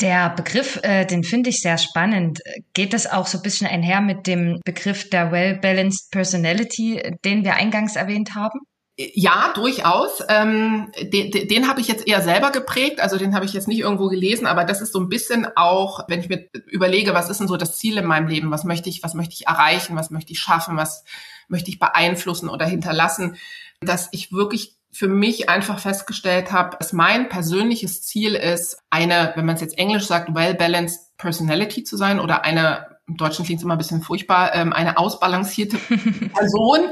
Der 0.00 0.30
Begriff, 0.30 0.78
äh, 0.84 1.06
den 1.06 1.24
finde 1.24 1.50
ich 1.50 1.60
sehr 1.60 1.78
spannend. 1.78 2.38
Geht 2.72 2.92
das 2.92 3.08
auch 3.08 3.26
so 3.26 3.38
ein 3.38 3.42
bisschen 3.42 3.66
einher 3.66 4.00
mit 4.00 4.28
dem 4.28 4.60
Begriff 4.64 5.10
der 5.10 5.32
Well-Balanced 5.32 6.12
Personality, 6.12 7.16
den 7.24 7.42
wir 7.42 7.54
eingangs 7.54 7.96
erwähnt 7.96 8.36
haben? 8.36 8.60
Ja, 9.00 9.52
durchaus. 9.54 10.24
Ähm, 10.28 10.90
den 11.00 11.30
den 11.30 11.68
habe 11.68 11.80
ich 11.80 11.86
jetzt 11.86 12.08
eher 12.08 12.20
selber 12.20 12.50
geprägt, 12.50 12.98
also 12.98 13.16
den 13.16 13.32
habe 13.32 13.44
ich 13.44 13.52
jetzt 13.52 13.68
nicht 13.68 13.78
irgendwo 13.78 14.08
gelesen, 14.08 14.44
aber 14.44 14.64
das 14.64 14.80
ist 14.80 14.92
so 14.92 14.98
ein 14.98 15.08
bisschen 15.08 15.46
auch, 15.54 16.08
wenn 16.08 16.18
ich 16.18 16.28
mir 16.28 16.48
überlege, 16.66 17.14
was 17.14 17.30
ist 17.30 17.38
denn 17.38 17.46
so 17.46 17.56
das 17.56 17.78
Ziel 17.78 17.96
in 17.98 18.06
meinem 18.06 18.26
Leben, 18.26 18.50
was 18.50 18.64
möchte 18.64 18.88
ich, 18.88 19.04
was 19.04 19.14
möchte 19.14 19.34
ich 19.34 19.46
erreichen, 19.46 19.94
was 19.94 20.10
möchte 20.10 20.32
ich 20.32 20.40
schaffen, 20.40 20.76
was 20.76 21.04
möchte 21.46 21.70
ich 21.70 21.78
beeinflussen 21.78 22.48
oder 22.48 22.66
hinterlassen, 22.66 23.36
dass 23.80 24.08
ich 24.10 24.32
wirklich 24.32 24.74
für 24.90 25.06
mich 25.06 25.48
einfach 25.48 25.78
festgestellt 25.78 26.50
habe, 26.50 26.76
dass 26.78 26.92
mein 26.92 27.28
persönliches 27.28 28.02
Ziel 28.02 28.34
ist, 28.34 28.78
eine, 28.90 29.32
wenn 29.36 29.46
man 29.46 29.54
es 29.54 29.60
jetzt 29.60 29.78
Englisch 29.78 30.06
sagt, 30.06 30.34
well-balanced 30.34 31.16
Personality 31.18 31.84
zu 31.84 31.96
sein 31.96 32.18
oder 32.18 32.44
eine 32.44 32.97
im 33.08 33.16
Deutschen 33.16 33.44
klingt 33.44 33.58
es 33.60 33.64
immer 33.64 33.74
ein 33.74 33.78
bisschen 33.78 34.02
furchtbar, 34.02 34.54
ähm, 34.54 34.72
eine 34.72 34.98
ausbalancierte 34.98 35.76
Person. 36.34 36.90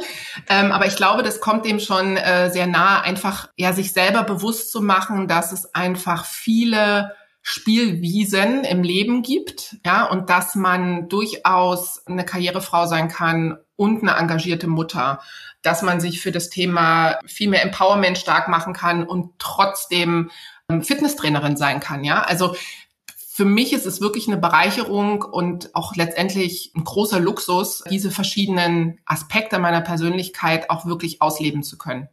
Ähm, 0.48 0.72
aber 0.72 0.86
ich 0.86 0.96
glaube, 0.96 1.22
das 1.22 1.40
kommt 1.40 1.66
dem 1.66 1.78
schon 1.78 2.16
äh, 2.16 2.50
sehr 2.50 2.66
nahe, 2.66 3.02
einfach 3.02 3.50
ja 3.56 3.72
sich 3.72 3.92
selber 3.92 4.22
bewusst 4.22 4.72
zu 4.72 4.80
machen, 4.80 5.28
dass 5.28 5.52
es 5.52 5.74
einfach 5.74 6.24
viele 6.24 7.12
Spielwiesen 7.42 8.64
im 8.64 8.82
Leben 8.82 9.22
gibt, 9.22 9.76
ja, 9.84 10.04
und 10.04 10.30
dass 10.30 10.56
man 10.56 11.08
durchaus 11.08 12.04
eine 12.06 12.24
Karrierefrau 12.24 12.86
sein 12.86 13.08
kann 13.08 13.58
und 13.76 14.02
eine 14.02 14.16
engagierte 14.16 14.66
Mutter, 14.66 15.20
dass 15.62 15.82
man 15.82 16.00
sich 16.00 16.20
für 16.20 16.32
das 16.32 16.48
Thema 16.48 17.20
viel 17.24 17.48
mehr 17.48 17.62
Empowerment 17.62 18.18
stark 18.18 18.48
machen 18.48 18.72
kann 18.72 19.06
und 19.06 19.38
trotzdem 19.38 20.30
ähm, 20.68 20.82
Fitnesstrainerin 20.82 21.56
sein 21.56 21.78
kann, 21.78 22.02
ja. 22.02 22.22
Also 22.22 22.56
für 23.36 23.44
mich 23.44 23.74
ist 23.74 23.84
es 23.84 24.00
wirklich 24.00 24.28
eine 24.28 24.38
Bereicherung 24.38 25.20
und 25.20 25.74
auch 25.74 25.94
letztendlich 25.94 26.72
ein 26.74 26.84
großer 26.84 27.20
Luxus, 27.20 27.84
diese 27.90 28.10
verschiedenen 28.10 28.98
Aspekte 29.04 29.58
meiner 29.58 29.82
Persönlichkeit 29.82 30.70
auch 30.70 30.86
wirklich 30.86 31.20
ausleben 31.20 31.62
zu 31.62 31.76
können. 31.76 32.08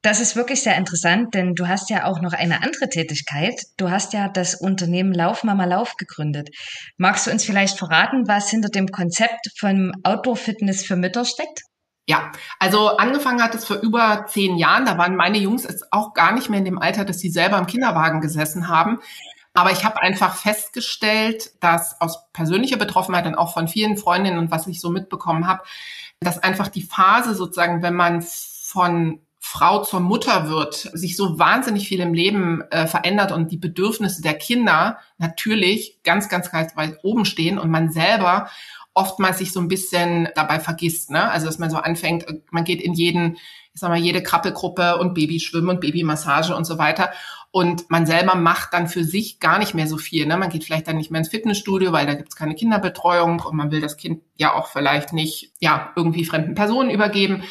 Das 0.00 0.18
ist 0.18 0.36
wirklich 0.36 0.62
sehr 0.62 0.78
interessant, 0.78 1.34
denn 1.34 1.54
du 1.54 1.68
hast 1.68 1.90
ja 1.90 2.06
auch 2.06 2.22
noch 2.22 2.32
eine 2.32 2.62
andere 2.62 2.88
Tätigkeit. 2.88 3.60
Du 3.76 3.90
hast 3.90 4.14
ja 4.14 4.30
das 4.30 4.54
Unternehmen 4.54 5.12
Lauf 5.12 5.44
Mama 5.44 5.66
Lauf 5.66 5.96
gegründet. 5.96 6.48
Magst 6.96 7.26
du 7.26 7.30
uns 7.30 7.44
vielleicht 7.44 7.76
verraten, 7.76 8.26
was 8.26 8.48
hinter 8.48 8.70
dem 8.70 8.88
Konzept 8.88 9.50
von 9.58 9.92
Outdoor 10.04 10.36
Fitness 10.36 10.86
für 10.86 10.96
Mütter 10.96 11.26
steckt? 11.26 11.64
Ja, 12.08 12.32
also 12.58 12.96
angefangen 12.96 13.42
hat 13.42 13.54
es 13.54 13.66
vor 13.66 13.76
über 13.76 14.24
zehn 14.26 14.56
Jahren. 14.56 14.86
Da 14.86 14.96
waren 14.96 15.16
meine 15.16 15.36
Jungs 15.36 15.64
jetzt 15.64 15.92
auch 15.92 16.14
gar 16.14 16.32
nicht 16.32 16.48
mehr 16.48 16.60
in 16.60 16.64
dem 16.64 16.78
Alter, 16.78 17.04
dass 17.04 17.18
sie 17.18 17.28
selber 17.28 17.58
im 17.58 17.66
Kinderwagen 17.66 18.22
gesessen 18.22 18.68
haben. 18.68 19.00
Aber 19.54 19.72
ich 19.72 19.84
habe 19.84 20.00
einfach 20.00 20.36
festgestellt, 20.36 21.52
dass 21.60 22.00
aus 22.00 22.30
persönlicher 22.32 22.76
Betroffenheit 22.76 23.26
und 23.26 23.34
auch 23.34 23.52
von 23.52 23.68
vielen 23.68 23.96
Freundinnen 23.96 24.38
und 24.38 24.50
was 24.50 24.66
ich 24.66 24.80
so 24.80 24.90
mitbekommen 24.90 25.46
habe, 25.46 25.62
dass 26.20 26.38
einfach 26.38 26.68
die 26.68 26.82
Phase 26.82 27.34
sozusagen, 27.34 27.82
wenn 27.82 27.94
man 27.94 28.22
von 28.22 29.20
Frau 29.42 29.82
zur 29.82 30.00
Mutter 30.00 30.48
wird, 30.48 30.74
sich 30.74 31.16
so 31.16 31.38
wahnsinnig 31.38 31.88
viel 31.88 32.00
im 32.00 32.12
Leben 32.12 32.62
äh, 32.70 32.86
verändert 32.86 33.32
und 33.32 33.50
die 33.50 33.56
Bedürfnisse 33.56 34.20
der 34.20 34.34
Kinder 34.34 34.98
natürlich 35.16 35.98
ganz, 36.04 36.28
ganz, 36.28 36.50
ganz 36.50 36.76
weit 36.76 36.98
oben 37.02 37.24
stehen 37.24 37.58
und 37.58 37.70
man 37.70 37.90
selber 37.90 38.50
oftmals 39.00 39.38
sich 39.38 39.52
so 39.52 39.60
ein 39.60 39.68
bisschen 39.68 40.28
dabei 40.34 40.60
vergisst, 40.60 41.10
ne? 41.10 41.30
Also 41.30 41.46
dass 41.46 41.58
man 41.58 41.70
so 41.70 41.78
anfängt, 41.78 42.26
man 42.50 42.64
geht 42.64 42.82
in 42.82 42.92
jeden, 42.92 43.38
ich 43.72 43.80
sag 43.80 43.88
mal, 43.88 43.98
jede 43.98 44.22
Krabbelgruppe 44.22 44.98
und 44.98 45.14
Babyschwimmen 45.14 45.70
und 45.70 45.80
Babymassage 45.80 46.54
und 46.54 46.66
so 46.66 46.76
weiter. 46.76 47.10
Und 47.50 47.90
man 47.90 48.04
selber 48.04 48.34
macht 48.34 48.74
dann 48.74 48.88
für 48.88 49.02
sich 49.02 49.40
gar 49.40 49.58
nicht 49.58 49.74
mehr 49.74 49.86
so 49.86 49.96
viel. 49.96 50.26
Ne? 50.26 50.36
Man 50.36 50.50
geht 50.50 50.64
vielleicht 50.64 50.86
dann 50.86 50.98
nicht 50.98 51.10
mehr 51.10 51.20
ins 51.20 51.30
Fitnessstudio, 51.30 51.92
weil 51.92 52.06
da 52.06 52.14
gibt's 52.14 52.36
keine 52.36 52.54
Kinderbetreuung 52.54 53.40
und 53.40 53.56
man 53.56 53.70
will 53.70 53.80
das 53.80 53.96
Kind 53.96 54.22
ja 54.36 54.54
auch 54.54 54.68
vielleicht 54.68 55.14
nicht 55.14 55.52
ja 55.60 55.92
irgendwie 55.96 56.26
fremden 56.26 56.54
Personen 56.54 56.90
übergeben. 56.90 57.42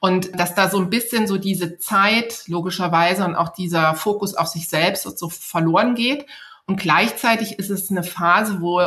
Und 0.00 0.38
dass 0.38 0.54
da 0.54 0.70
so 0.70 0.78
ein 0.78 0.90
bisschen 0.90 1.26
so 1.26 1.36
diese 1.36 1.78
Zeit 1.78 2.44
logischerweise 2.46 3.24
und 3.24 3.36
auch 3.36 3.50
dieser 3.50 3.94
Fokus 3.94 4.34
auf 4.34 4.46
sich 4.46 4.68
selbst 4.68 5.04
so 5.18 5.28
verloren 5.28 5.94
geht. 5.94 6.26
Und 6.66 6.80
gleichzeitig 6.80 7.58
ist 7.58 7.70
es 7.70 7.90
eine 7.90 8.02
Phase, 8.02 8.60
wo 8.60 8.80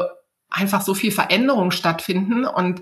einfach 0.50 0.82
so 0.82 0.94
viel 0.94 1.12
Veränderungen 1.12 1.72
stattfinden 1.72 2.46
und 2.46 2.82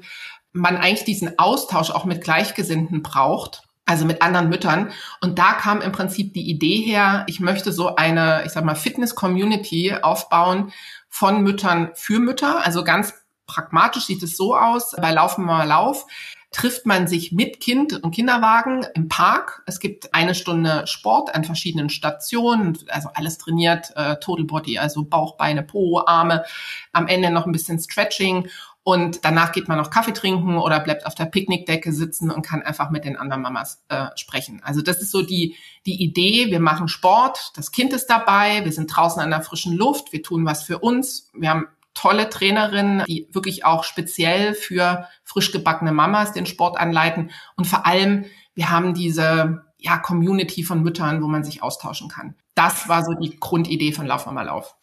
man 0.53 0.77
eigentlich 0.77 1.03
diesen 1.03 1.37
Austausch 1.37 1.91
auch 1.91 2.05
mit 2.05 2.23
Gleichgesinnten 2.23 3.03
braucht, 3.03 3.63
also 3.85 4.05
mit 4.05 4.21
anderen 4.21 4.49
Müttern. 4.49 4.91
Und 5.21 5.39
da 5.39 5.53
kam 5.53 5.81
im 5.81 5.91
Prinzip 5.91 6.33
die 6.33 6.49
Idee 6.49 6.81
her, 6.81 7.25
ich 7.27 7.39
möchte 7.39 7.71
so 7.71 7.95
eine, 7.95 8.43
ich 8.45 8.51
sag 8.51 8.63
mal, 8.63 8.75
Fitness-Community 8.75 9.95
aufbauen 10.01 10.71
von 11.09 11.41
Müttern 11.41 11.91
für 11.93 12.19
Mütter. 12.19 12.65
Also 12.65 12.83
ganz 12.83 13.13
pragmatisch 13.45 14.05
sieht 14.05 14.23
es 14.23 14.35
so 14.35 14.55
aus, 14.55 14.95
bei 14.99 15.11
Laufen 15.11 15.45
mal 15.45 15.67
Lauf 15.67 16.05
trifft 16.51 16.85
man 16.85 17.07
sich 17.07 17.31
mit 17.31 17.59
Kind 17.59 18.01
und 18.03 18.11
Kinderwagen 18.11 18.85
im 18.95 19.09
Park. 19.09 19.63
Es 19.65 19.79
gibt 19.79 20.13
eine 20.13 20.33
Stunde 20.33 20.87
Sport 20.87 21.35
an 21.35 21.43
verschiedenen 21.43 21.89
Stationen, 21.89 22.77
also 22.87 23.09
alles 23.13 23.37
trainiert, 23.37 23.91
äh, 23.95 24.15
Total 24.17 24.45
Body, 24.45 24.79
also 24.79 25.03
Bauch, 25.03 25.35
Beine, 25.35 25.63
Po, 25.63 26.03
Arme. 26.05 26.45
Am 26.93 27.07
Ende 27.07 27.31
noch 27.31 27.45
ein 27.45 27.51
bisschen 27.51 27.79
Stretching 27.79 28.47
und 28.87 29.25
danach 29.25 29.51
geht 29.51 29.67
man 29.67 29.77
noch 29.77 29.89
Kaffee 29.89 30.13
trinken 30.13 30.57
oder 30.57 30.79
bleibt 30.79 31.05
auf 31.05 31.13
der 31.13 31.25
Picknickdecke 31.25 31.91
sitzen 31.91 32.31
und 32.31 32.41
kann 32.41 32.61
einfach 32.61 32.89
mit 32.89 33.03
den 33.03 33.17
anderen 33.17 33.41
Mamas 33.41 33.83
äh, 33.89 34.05
sprechen. 34.15 34.61
Also 34.63 34.81
das 34.81 35.01
ist 35.01 35.11
so 35.11 35.23
die, 35.23 35.57
die 35.85 36.01
Idee. 36.01 36.49
Wir 36.51 36.61
machen 36.61 36.87
Sport, 36.87 37.51
das 37.57 37.73
Kind 37.73 37.91
ist 37.91 38.05
dabei, 38.05 38.63
wir 38.63 38.71
sind 38.71 38.87
draußen 38.87 39.21
an 39.21 39.31
der 39.31 39.41
frischen 39.41 39.75
Luft, 39.75 40.13
wir 40.13 40.23
tun 40.23 40.45
was 40.45 40.63
für 40.63 40.79
uns. 40.79 41.29
Wir 41.33 41.49
haben 41.49 41.67
tolle 41.97 42.29
Trainerinnen, 42.29 43.03
die 43.07 43.27
wirklich 43.31 43.65
auch 43.65 43.83
speziell 43.83 44.53
für 44.53 45.07
frisch 45.23 45.51
gebackene 45.51 45.91
Mamas 45.91 46.31
den 46.31 46.45
Sport 46.45 46.77
anleiten. 46.77 47.31
Und 47.55 47.65
vor 47.65 47.87
allem, 47.87 48.25
wir 48.53 48.69
haben 48.69 48.93
diese 48.93 49.63
ja, 49.79 49.97
Community 49.97 50.63
von 50.63 50.83
Müttern, 50.83 51.23
wo 51.23 51.27
man 51.27 51.43
sich 51.43 51.63
austauschen 51.63 52.07
kann. 52.07 52.35
Das 52.53 52.87
war 52.87 53.03
so 53.03 53.13
die 53.13 53.39
Grundidee 53.39 53.93
von 53.93 54.05
Lauf 54.05 54.27
Mama 54.27 54.43
Lauf. 54.43 54.75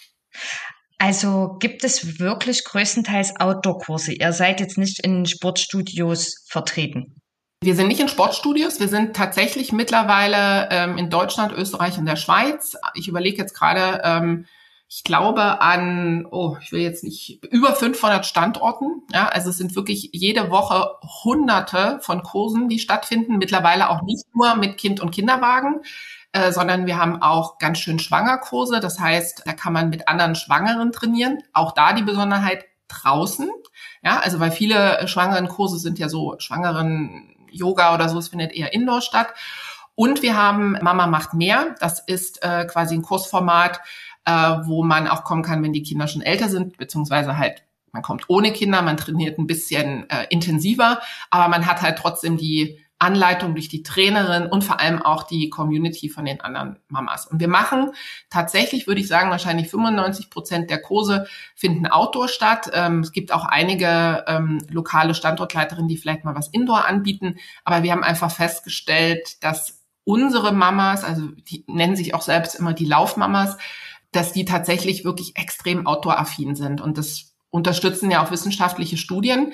Also 0.98 1.56
gibt 1.60 1.84
es 1.84 2.18
wirklich 2.18 2.64
größtenteils 2.64 3.38
Outdoor-Kurse? 3.38 4.12
Ihr 4.12 4.32
seid 4.32 4.58
jetzt 4.58 4.78
nicht 4.78 4.98
in 5.00 5.26
Sportstudios 5.26 6.44
vertreten. 6.46 7.20
Wir 7.62 7.76
sind 7.76 7.88
nicht 7.88 8.00
in 8.00 8.08
Sportstudios, 8.08 8.80
wir 8.80 8.88
sind 8.88 9.14
tatsächlich 9.16 9.72
mittlerweile 9.72 10.68
ähm, 10.70 10.98
in 10.98 11.10
Deutschland, 11.10 11.52
Österreich 11.52 11.96
und 11.96 12.06
der 12.06 12.16
Schweiz. 12.16 12.76
Ich 12.94 13.08
überlege 13.08 13.38
jetzt 13.38 13.54
gerade, 13.54 14.02
ähm, 14.04 14.46
ich 14.94 15.02
glaube 15.02 15.60
an, 15.60 16.24
oh, 16.30 16.56
ich 16.60 16.70
will 16.70 16.80
jetzt 16.80 17.02
nicht, 17.02 17.42
über 17.50 17.74
500 17.74 18.24
Standorten. 18.24 19.02
Ja, 19.12 19.26
also 19.26 19.50
es 19.50 19.56
sind 19.56 19.74
wirklich 19.74 20.10
jede 20.12 20.52
Woche 20.52 20.88
hunderte 21.24 21.98
von 22.00 22.22
Kursen, 22.22 22.68
die 22.68 22.78
stattfinden. 22.78 23.38
Mittlerweile 23.38 23.90
auch 23.90 24.02
nicht 24.02 24.24
nur 24.32 24.54
mit 24.54 24.78
Kind 24.78 25.00
und 25.00 25.10
Kinderwagen, 25.10 25.80
äh, 26.30 26.52
sondern 26.52 26.86
wir 26.86 26.96
haben 26.96 27.20
auch 27.20 27.58
ganz 27.58 27.80
schön 27.80 27.98
Schwangerkurse. 27.98 28.78
Das 28.78 29.00
heißt, 29.00 29.42
da 29.46 29.52
kann 29.52 29.72
man 29.72 29.90
mit 29.90 30.06
anderen 30.06 30.36
Schwangeren 30.36 30.92
trainieren. 30.92 31.42
Auch 31.52 31.72
da 31.72 31.92
die 31.92 32.04
Besonderheit 32.04 32.64
draußen. 32.86 33.50
Ja, 34.04 34.20
also 34.20 34.38
weil 34.38 34.52
viele 34.52 35.08
schwangeren 35.08 35.48
Kurse 35.48 35.78
sind 35.78 35.98
ja 35.98 36.08
so 36.08 36.36
schwangeren 36.38 37.34
Yoga 37.50 37.94
oder 37.94 38.08
so, 38.08 38.18
es 38.18 38.28
findet 38.28 38.52
eher 38.52 38.72
indoor 38.72 39.00
statt. 39.00 39.34
Und 39.96 40.22
wir 40.22 40.36
haben 40.36 40.78
Mama 40.82 41.08
macht 41.08 41.34
mehr. 41.34 41.74
Das 41.80 42.00
ist 42.00 42.44
äh, 42.44 42.64
quasi 42.66 42.94
ein 42.94 43.02
Kursformat, 43.02 43.80
äh, 44.24 44.32
wo 44.64 44.82
man 44.82 45.08
auch 45.08 45.24
kommen 45.24 45.42
kann, 45.42 45.62
wenn 45.62 45.72
die 45.72 45.82
Kinder 45.82 46.08
schon 46.08 46.22
älter 46.22 46.48
sind, 46.48 46.76
beziehungsweise 46.76 47.36
halt 47.38 47.64
man 47.92 48.02
kommt 48.02 48.24
ohne 48.26 48.52
Kinder, 48.52 48.82
man 48.82 48.96
trainiert 48.96 49.38
ein 49.38 49.46
bisschen 49.46 50.10
äh, 50.10 50.26
intensiver, 50.28 51.00
aber 51.30 51.48
man 51.48 51.64
hat 51.64 51.80
halt 51.80 51.96
trotzdem 51.96 52.36
die 52.36 52.84
Anleitung 52.98 53.54
durch 53.54 53.68
die 53.68 53.82
Trainerin 53.82 54.46
und 54.46 54.64
vor 54.64 54.80
allem 54.80 55.02
auch 55.02 55.24
die 55.24 55.50
Community 55.50 56.08
von 56.08 56.24
den 56.24 56.40
anderen 56.40 56.78
Mamas. 56.88 57.26
Und 57.26 57.40
wir 57.40 57.48
machen 57.48 57.90
tatsächlich, 58.30 58.86
würde 58.86 59.00
ich 59.00 59.08
sagen, 59.08 59.30
wahrscheinlich 59.30 59.68
95 59.68 60.30
Prozent 60.30 60.70
der 60.70 60.80
Kurse 60.80 61.26
finden 61.54 61.86
Outdoor 61.86 62.28
statt. 62.28 62.70
Ähm, 62.72 63.00
es 63.00 63.12
gibt 63.12 63.32
auch 63.32 63.44
einige 63.44 64.24
ähm, 64.26 64.58
lokale 64.70 65.14
Standortleiterinnen, 65.14 65.88
die 65.88 65.96
vielleicht 65.96 66.24
mal 66.24 66.34
was 66.34 66.48
Indoor 66.48 66.86
anbieten. 66.86 67.36
Aber 67.64 67.82
wir 67.82 67.92
haben 67.92 68.04
einfach 68.04 68.30
festgestellt, 68.30 69.42
dass 69.42 69.82
unsere 70.04 70.52
Mamas, 70.52 71.04
also 71.04 71.28
die 71.28 71.64
nennen 71.66 71.96
sich 71.96 72.14
auch 72.14 72.22
selbst 72.22 72.54
immer 72.54 72.72
die 72.72 72.86
Laufmamas, 72.86 73.56
dass 74.14 74.32
die 74.32 74.44
tatsächlich 74.44 75.04
wirklich 75.04 75.36
extrem 75.36 75.86
outdoor-affin 75.86 76.54
sind. 76.54 76.80
Und 76.80 76.98
das 76.98 77.34
unterstützen 77.50 78.10
ja 78.10 78.24
auch 78.24 78.30
wissenschaftliche 78.30 78.96
Studien, 78.96 79.52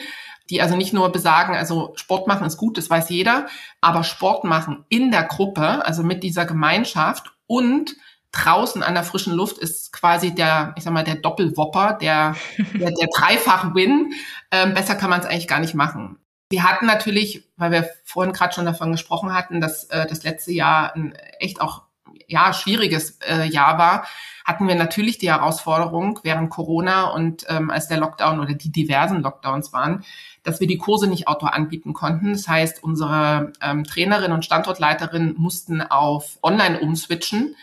die 0.49 0.61
also 0.61 0.77
nicht 0.77 0.93
nur 0.93 1.13
besagen, 1.13 1.55
also 1.55 1.93
Sport 1.97 2.27
machen 2.27 2.47
ist 2.47 2.57
gut, 2.57 2.77
das 2.77 2.91
weiß 2.91 3.09
jeder, 3.11 3.47
aber 3.81 4.05
Sport 4.05 4.45
machen 4.45 4.85
in 4.89 5.11
der 5.11 5.25
Gruppe, 5.25 5.85
also 5.87 6.03
mit 6.03 6.23
dieser 6.23 6.45
Gemeinschaft 6.45 7.33
und 7.47 7.95
draußen 8.33 8.83
an 8.83 8.95
der 8.95 9.05
frischen 9.05 9.35
Luft 9.35 9.59
ist 9.59 9.93
quasi 9.93 10.35
der, 10.35 10.75
ich 10.77 10.85
sag 10.85 10.93
mal, 10.93 11.05
der 11.05 11.17
Doppelwopper, 11.17 11.99
der, 12.01 12.37
der, 12.75 12.91
der 12.91 13.09
Dreifach-Win. 13.15 14.13
Ähm, 14.51 14.75
besser 14.75 14.95
kann 14.95 15.11
man 15.11 15.21
es 15.21 15.27
eigentlich 15.27 15.49
gar 15.49 15.61
nicht 15.61 15.75
machen. 15.75 16.19
Wir 16.49 16.65
hatten 16.65 16.87
natürlich, 16.87 17.49
weil 17.57 17.71
wir 17.71 17.89
vorhin 18.05 18.33
gerade 18.33 18.55
schon 18.55 18.65
davon 18.65 18.93
gesprochen 18.93 19.33
hatten, 19.33 19.61
dass 19.61 19.85
äh, 19.85 20.07
das 20.07 20.25
letzte 20.25 20.53
Jahr 20.53 20.95
ein 20.95 21.15
echt 21.39 21.61
auch 21.61 21.83
ja 22.27 22.53
schwieriges 22.53 23.19
äh, 23.21 23.45
Jahr 23.49 23.79
war, 23.79 24.07
hatten 24.51 24.67
wir 24.67 24.75
natürlich 24.75 25.19
die 25.19 25.31
Herausforderung 25.31 26.19
während 26.25 26.51
Corona 26.51 27.05
und 27.11 27.47
ähm, 27.49 27.71
als 27.71 27.87
der 27.87 27.99
Lockdown 27.99 28.41
oder 28.41 28.55
die 28.55 28.73
diversen 28.73 29.23
Lockdowns 29.23 29.73
waren, 29.73 30.05
dass 30.43 30.59
wir 30.59 30.67
die 30.67 30.77
Kurse 30.77 31.07
nicht 31.07 31.29
outdoor 31.29 31.55
anbieten 31.55 31.93
konnten. 31.93 32.33
Das 32.33 32.49
heißt, 32.49 32.83
unsere 32.83 33.53
ähm, 33.63 33.85
Trainerin 33.85 34.33
und 34.33 34.45
Standortleiterin 34.45 35.35
mussten 35.39 35.83
auf 35.83 36.39
Online 36.43 36.81
umswitchen 36.81 37.55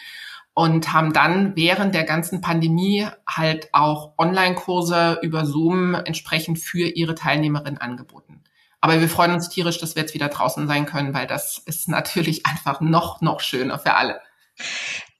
und 0.54 0.94
haben 0.94 1.12
dann 1.12 1.58
während 1.58 1.94
der 1.94 2.06
ganzen 2.06 2.40
Pandemie 2.40 3.06
halt 3.28 3.68
auch 3.74 4.14
Online-Kurse 4.18 5.20
über 5.22 5.46
Zoom 5.46 5.94
entsprechend 5.94 6.58
für 6.58 6.88
ihre 6.88 7.16
Teilnehmerinnen 7.16 7.80
angeboten. 7.80 8.42
Aber 8.80 9.02
wir 9.02 9.10
freuen 9.10 9.34
uns 9.34 9.50
tierisch, 9.50 9.80
dass 9.80 9.96
wir 9.96 10.04
jetzt 10.04 10.14
wieder 10.14 10.30
draußen 10.30 10.68
sein 10.68 10.86
können, 10.86 11.14
weil 11.14 11.28
das 11.28 11.58
ist 11.66 11.90
natürlich 11.90 12.46
einfach 12.48 12.80
noch, 12.80 13.20
noch 13.20 13.42
schöner 13.42 13.78
für 13.78 13.96
alle. 13.96 14.22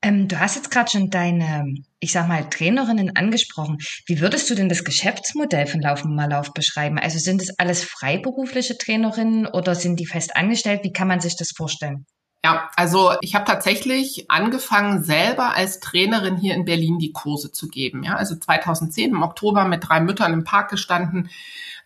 Ähm, 0.02 0.28
du 0.28 0.40
hast 0.40 0.56
jetzt 0.56 0.70
gerade 0.70 0.92
schon 0.92 1.10
deine, 1.10 1.66
ich 2.00 2.12
sag 2.12 2.28
mal, 2.28 2.50
Trainerinnen 2.50 3.16
angesprochen. 3.16 3.78
Wie 4.06 4.20
würdest 4.20 4.50
du 4.50 4.56
denn 4.56 4.70
das 4.70 4.84
Geschäftsmodell 4.84 5.66
von 5.66 5.82
Laufen 5.82 6.16
mal 6.16 6.30
Lauf 6.30 6.54
beschreiben? 6.54 7.00
Also 7.00 7.18
sind 7.18 7.42
es 7.42 7.58
alles 7.58 7.84
freiberufliche 7.84 8.78
Trainerinnen 8.78 9.48
oder 9.48 9.74
sind 9.74 10.00
die 10.00 10.06
fest 10.06 10.36
angestellt? 10.36 10.82
Wie 10.84 10.94
kann 10.94 11.08
man 11.08 11.20
sich 11.20 11.36
das 11.36 11.52
vorstellen? 11.56 12.06
Ja, 12.46 12.70
also 12.76 13.14
ich 13.22 13.34
habe 13.34 13.46
tatsächlich 13.46 14.30
angefangen, 14.30 15.04
selber 15.04 15.56
als 15.56 15.80
Trainerin 15.80 16.38
hier 16.38 16.54
in 16.54 16.66
Berlin 16.66 17.00
die 17.00 17.12
Kurse 17.12 17.52
zu 17.52 17.68
geben. 17.68 18.04
Ja, 18.04 18.16
also 18.16 18.36
2010 18.36 19.10
im 19.10 19.24
Oktober 19.24 19.66
mit 19.66 19.88
drei 19.88 20.00
Müttern 20.00 20.34
im 20.34 20.44
Park 20.44 20.70
gestanden. 20.70 21.30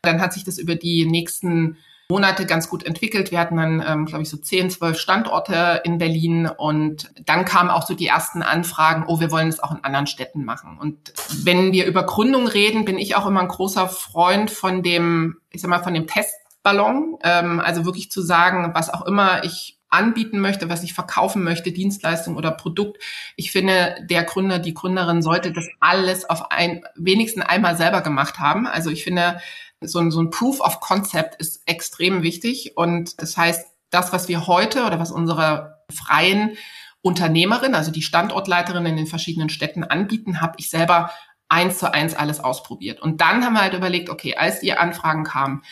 Dann 0.02 0.20
hat 0.20 0.34
sich 0.34 0.44
das 0.44 0.58
über 0.58 0.76
die 0.76 1.06
nächsten 1.06 1.78
Monate 2.12 2.46
ganz 2.46 2.68
gut 2.68 2.84
entwickelt. 2.84 3.32
Wir 3.32 3.40
hatten 3.40 3.56
dann, 3.56 3.84
ähm, 3.88 4.06
glaube 4.06 4.24
ich, 4.24 4.30
so 4.30 4.36
zehn, 4.36 4.70
zwölf 4.70 5.00
Standorte 5.00 5.82
in 5.86 5.98
Berlin 5.98 6.46
und 6.46 7.10
dann 7.26 7.46
kamen 7.46 7.70
auch 7.70 7.88
so 7.88 7.94
die 7.94 8.08
ersten 8.08 8.44
Anfragen, 8.44 9.06
oh, 9.08 9.22
wir 9.22 9.32
wollen 9.32 9.48
es 9.48 9.62
auch 9.62 9.72
in 9.72 9.84
anderen 9.84 10.08
Städten 10.08 10.44
machen. 10.44 10.78
Und 10.78 11.14
wenn 11.44 11.72
wir 11.72 11.86
über 11.86 12.04
Gründung 12.06 12.48
reden, 12.48 12.84
bin 12.84 12.98
ich 12.98 13.16
auch 13.16 13.26
immer 13.26 13.40
ein 13.40 13.48
großer 13.48 13.88
Freund 13.88 14.52
von 14.52 14.84
dem, 14.84 15.38
ich 15.52 15.62
sag 15.62 15.70
mal, 15.70 15.82
von 15.82 15.94
dem 15.94 16.06
Testballon. 16.06 17.18
Ähm, 17.24 17.62
also 17.62 17.86
wirklich 17.86 18.12
zu 18.12 18.22
sagen, 18.22 18.72
was 18.74 18.94
auch 18.94 19.06
immer 19.06 19.46
ich 19.46 19.78
anbieten 19.90 20.40
möchte, 20.40 20.70
was 20.70 20.84
ich 20.84 20.94
verkaufen 20.94 21.44
möchte, 21.44 21.72
Dienstleistung 21.72 22.36
oder 22.36 22.52
Produkt. 22.52 23.02
Ich 23.36 23.52
finde, 23.52 23.96
der 24.10 24.24
Gründer, 24.24 24.60
die 24.60 24.74
Gründerin 24.74 25.22
sollte 25.22 25.52
das 25.52 25.68
alles 25.80 26.30
auf 26.30 26.52
ein, 26.52 26.84
wenigstens 26.96 27.46
einmal 27.46 27.78
selber 27.78 28.02
gemacht 28.02 28.40
haben. 28.40 28.68
Also 28.68 28.90
ich 28.90 29.04
finde, 29.04 29.40
so 29.82 30.00
ein, 30.00 30.12
so 30.12 30.22
ein 30.22 30.30
Proof 30.30 30.62
of 30.62 30.80
Concept 30.80 31.36
ist 31.36 31.62
extrem 31.66 32.24
wichtig. 32.24 32.74
Und 32.76 33.22
das 33.22 33.36
heißt, 33.36 33.66
das, 33.90 34.14
was 34.14 34.28
wir 34.28 34.48
heute 34.48 34.86
oder 34.86 35.00
was 35.00 35.12
unsere 35.12 35.80
freien 35.92 36.56
Unternehmerinnen, 37.02 37.76
also 37.76 37.92
die 37.92 38.04
Standortleiterinnen 38.04 38.92
in 38.92 38.98
den 38.98 39.08
verschiedenen 39.08 39.50
Städten 39.50 39.84
anbieten, 39.84 40.40
habe 40.42 40.54
ich 40.58 40.70
selber 40.70 41.12
eins 41.50 41.80
zu 41.80 41.94
eins 41.94 42.14
alles 42.14 42.40
ausprobiert. 42.40 43.02
Und 43.02 43.22
dann 43.22 43.44
haben 43.44 43.54
wir 43.54 43.62
halt 43.62 43.74
überlegt, 43.74 44.10
okay, 44.10 44.36
als 44.36 44.62
die 44.62 44.74
Anfragen 44.74 45.24
kamen, 45.24 45.64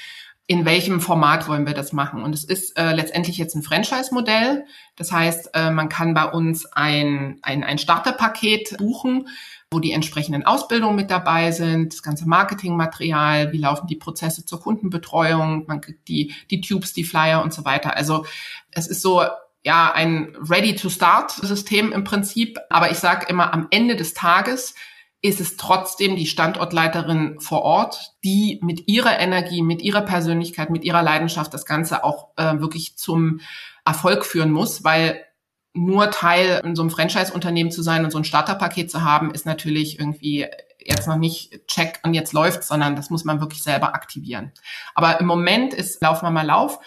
in 0.48 0.66
welchem 0.66 1.00
Format 1.00 1.48
wollen 1.48 1.68
wir 1.68 1.76
das 1.76 1.94
machen? 1.94 2.24
Und 2.24 2.34
es 2.34 2.44
ist 2.44 2.76
äh, 2.78 2.92
letztendlich 2.94 3.38
jetzt 3.38 3.54
ein 3.54 3.62
Franchise-Modell. 3.62 4.66
Das 4.96 5.12
heißt, 5.12 5.52
äh, 5.54 5.70
man 5.70 5.90
kann 5.90 6.16
bei 6.16 6.26
uns 6.26 6.66
ein, 6.66 7.38
ein, 7.44 7.64
ein 7.64 7.78
Starterpaket 7.78 8.78
buchen, 8.80 9.28
wo 9.72 9.80
die 9.80 9.92
entsprechenden 9.92 10.46
Ausbildungen 10.46 10.96
mit 10.96 11.12
dabei 11.12 11.52
sind, 11.52 11.94
das 11.94 12.02
ganze 12.02 12.28
Marketingmaterial, 12.28 13.52
wie 13.52 13.60
laufen 13.60 13.88
die 13.88 13.96
Prozesse 13.96 14.46
zur 14.46 14.62
Kundenbetreuung, 14.62 15.66
man 15.68 15.82
kriegt 15.82 16.08
die, 16.08 16.34
die 16.50 16.62
Tubes, 16.62 16.94
die 16.94 17.04
Flyer 17.04 17.44
und 17.44 17.54
so 17.54 17.66
weiter. 17.66 17.96
Also 17.96 18.26
es 18.72 18.88
ist 18.88 19.02
so 19.02 19.24
ja 19.64 19.92
ein 19.92 20.36
Ready-to-Start-System 20.50 21.92
im 21.92 22.04
Prinzip. 22.04 22.58
Aber 22.70 22.90
ich 22.90 22.98
sage 22.98 23.28
immer, 23.30 23.54
am 23.54 23.68
Ende 23.70 23.96
des 23.96 24.14
Tages 24.14 24.74
ist 25.22 25.42
es 25.42 25.58
trotzdem 25.58 26.16
die 26.16 26.26
Standortleiterin 26.26 27.40
vor 27.40 27.62
Ort, 27.64 28.14
die 28.24 28.60
mit 28.64 28.88
ihrer 28.88 29.20
Energie, 29.20 29.62
mit 29.62 29.82
ihrer 29.82 30.02
Persönlichkeit, 30.02 30.70
mit 30.70 30.86
ihrer 30.86 31.04
Leidenschaft 31.04 31.54
das 31.54 31.66
Ganze 31.66 32.04
auch 32.04 32.30
äh, 32.38 32.60
wirklich 32.60 32.98
zum 32.98 33.42
Erfolg 33.86 34.26
führen 34.26 34.52
muss, 34.52 34.84
weil 34.84 35.26
nur 35.74 36.12
Teil 36.12 36.62
in 36.64 36.76
so 36.76 36.82
einem 36.82 36.90
Franchise-Unternehmen 36.90 37.72
zu 37.72 37.82
sein 37.82 38.04
und 38.04 38.12
so 38.12 38.18
ein 38.18 38.24
Starterpaket 38.24 38.90
zu 38.90 39.04
haben, 39.04 39.32
ist 39.32 39.46
natürlich 39.46 40.00
irgendwie 40.00 40.48
jetzt 40.80 41.08
noch 41.08 41.18
nicht 41.18 41.68
check 41.68 42.00
und 42.04 42.14
jetzt 42.14 42.34
läuft, 42.34 42.64
sondern 42.64 42.96
das 42.96 43.10
muss 43.10 43.26
man 43.26 43.40
wirklich 43.42 43.62
selber 43.62 43.94
aktivieren. 43.94 44.52
Aber 44.96 45.20
im 45.20 45.28
Moment 45.28 45.74
ist 45.74 46.02
Lauf 46.02 46.22
mal 46.22 46.46
Lauf 46.46 46.80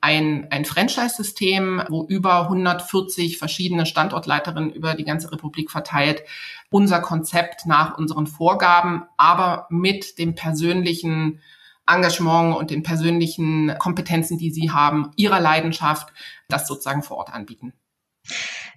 ein, 0.00 0.48
ein 0.50 0.64
Franchise-System, 0.64 1.82
wo 1.88 2.06
über 2.06 2.42
140 2.44 3.36
verschiedene 3.38 3.84
Standortleiterinnen 3.84 4.72
über 4.72 4.94
die 4.94 5.04
ganze 5.04 5.30
Republik 5.30 5.70
verteilt 5.70 6.22
unser 6.70 7.00
Konzept 7.00 7.66
nach 7.66 7.98
unseren 7.98 8.26
Vorgaben, 8.26 9.02
aber 9.16 9.66
mit 9.70 10.18
dem 10.18 10.34
persönlichen 10.34 11.40
Engagement 11.86 12.56
und 12.56 12.70
den 12.70 12.82
persönlichen 12.82 13.74
Kompetenzen, 13.78 14.38
die 14.38 14.52
sie 14.52 14.70
haben, 14.70 15.10
ihrer 15.16 15.40
Leidenschaft, 15.40 16.12
das 16.48 16.68
sozusagen 16.68 17.02
vor 17.02 17.16
Ort 17.16 17.32
anbieten. 17.32 17.72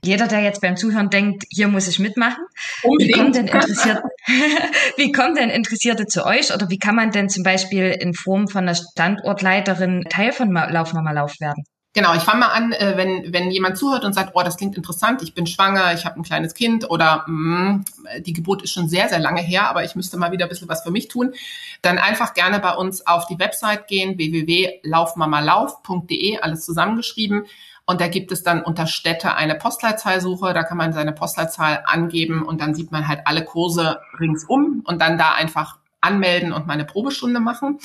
Jeder, 0.03 0.27
der 0.27 0.41
jetzt 0.41 0.62
beim 0.62 0.75
Zuhören 0.75 1.09
denkt, 1.09 1.45
hier 1.50 1.69
muss 1.69 1.88
ich 1.88 2.00
mitmachen, 2.00 2.43
wie 2.83 3.12
kommen 3.12 3.31
denn 3.31 3.47
Interessierte, 3.47 4.03
wie 4.97 5.12
kommen 5.13 5.35
denn 5.35 5.50
Interessierte 5.50 6.07
zu 6.07 6.25
euch 6.25 6.53
oder 6.53 6.69
wie 6.69 6.79
kann 6.79 6.95
man 6.95 7.12
denn 7.12 7.29
zum 7.29 7.43
Beispiel 7.43 7.85
in 7.85 8.13
Form 8.13 8.50
von 8.50 8.63
einer 8.63 8.75
Standortleiterin 8.75 10.03
Teil 10.09 10.33
von 10.33 10.51
Lauf 10.51 10.93
Mama 10.93 11.12
Lauf 11.12 11.39
werden? 11.39 11.63
Genau, 11.95 12.15
ich 12.15 12.23
fange 12.23 12.39
mal 12.39 12.47
an, 12.47 12.71
äh, 12.71 12.97
wenn, 12.97 13.32
wenn 13.32 13.51
jemand 13.51 13.77
zuhört 13.77 14.03
und 14.03 14.13
sagt, 14.13 14.32
oh, 14.34 14.41
das 14.41 14.58
klingt 14.58 14.75
interessant, 14.75 15.21
ich 15.21 15.36
bin 15.36 15.45
schwanger, 15.45 15.93
ich 15.93 16.06
habe 16.06 16.19
ein 16.19 16.23
kleines 16.23 16.56
Kind 16.56 16.89
oder 16.89 17.23
mh, 17.27 17.71
mm, 17.71 17.86
die 18.23 18.34
Geburt 18.34 18.63
ist 18.63 18.71
schon 18.71 18.89
sehr, 18.89 19.10
sehr 19.10 19.19
lange 19.19 19.41
her, 19.41 19.69
aber 19.69 19.84
ich 19.84 19.95
müsste 19.95 20.17
mal 20.17 20.32
wieder 20.32 20.47
ein 20.47 20.49
bisschen 20.49 20.67
was 20.67 20.82
für 20.82 20.89
mich 20.89 21.08
tun, 21.08 21.36
dann 21.84 21.99
einfach 21.99 22.34
gerne 22.34 22.60
bei 22.60 22.73
uns 22.73 23.06
auf 23.06 23.27
die 23.27 23.38
Website 23.38 23.86
gehen, 23.86 24.17
www.laufmamalauf.de, 24.17 26.39
alles 26.39 26.65
zusammengeschrieben. 26.65 27.45
Und 27.86 28.00
da 28.00 28.08
gibt 28.08 28.32
es 28.32 28.43
dann 28.43 28.63
unter 28.63 28.88
Städte 28.88 29.36
eine 29.36 29.56
Postleitzahlsuche, 29.56 30.54
da 30.54 30.63
kann 30.63 30.78
man 30.78 30.93
seine 30.93 31.12
Postleitzahl 31.12 31.84
angeben 31.86 32.43
und 32.43 32.62
dann 32.62 32.74
sieht 32.74 32.91
man 32.91 33.08
halt 33.08 33.22
alle 33.26 33.43
Kurse 33.43 34.00
ringsum 34.19 34.84
und 34.86 35.02
dann 35.02 35.17
da 35.17 35.34
einfach 35.34 35.80
anmelden 36.00 36.54
und 36.54 36.67
mal 36.67 36.74
eine 36.74 36.86
Probestunde 36.86 37.39
machen. 37.39 37.80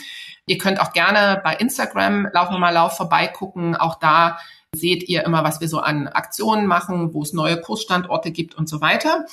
Ihr 0.47 0.59
könnt 0.59 0.81
auch 0.81 0.93
gerne 0.93 1.41
bei 1.43 1.55
Instagram 1.55 2.29
wir 2.33 2.59
mal 2.59 2.71
Lauf 2.71 2.97
vorbeigucken. 2.97 3.77
Auch 3.77 3.99
da 3.99 4.39
seht 4.75 5.09
ihr 5.09 5.25
immer, 5.25 5.45
was 5.45 5.61
wir 5.61 5.69
so 5.69 5.81
an 5.81 6.09
Aktionen 6.09 6.67
machen, 6.67 7.15
wo 7.15 7.23
es 7.23 7.33
neue 7.33 7.61
Kursstandorte 7.61 8.31
gibt 8.31 8.55
und 8.55 8.69
so 8.69 8.81
weiter. 8.81 9.25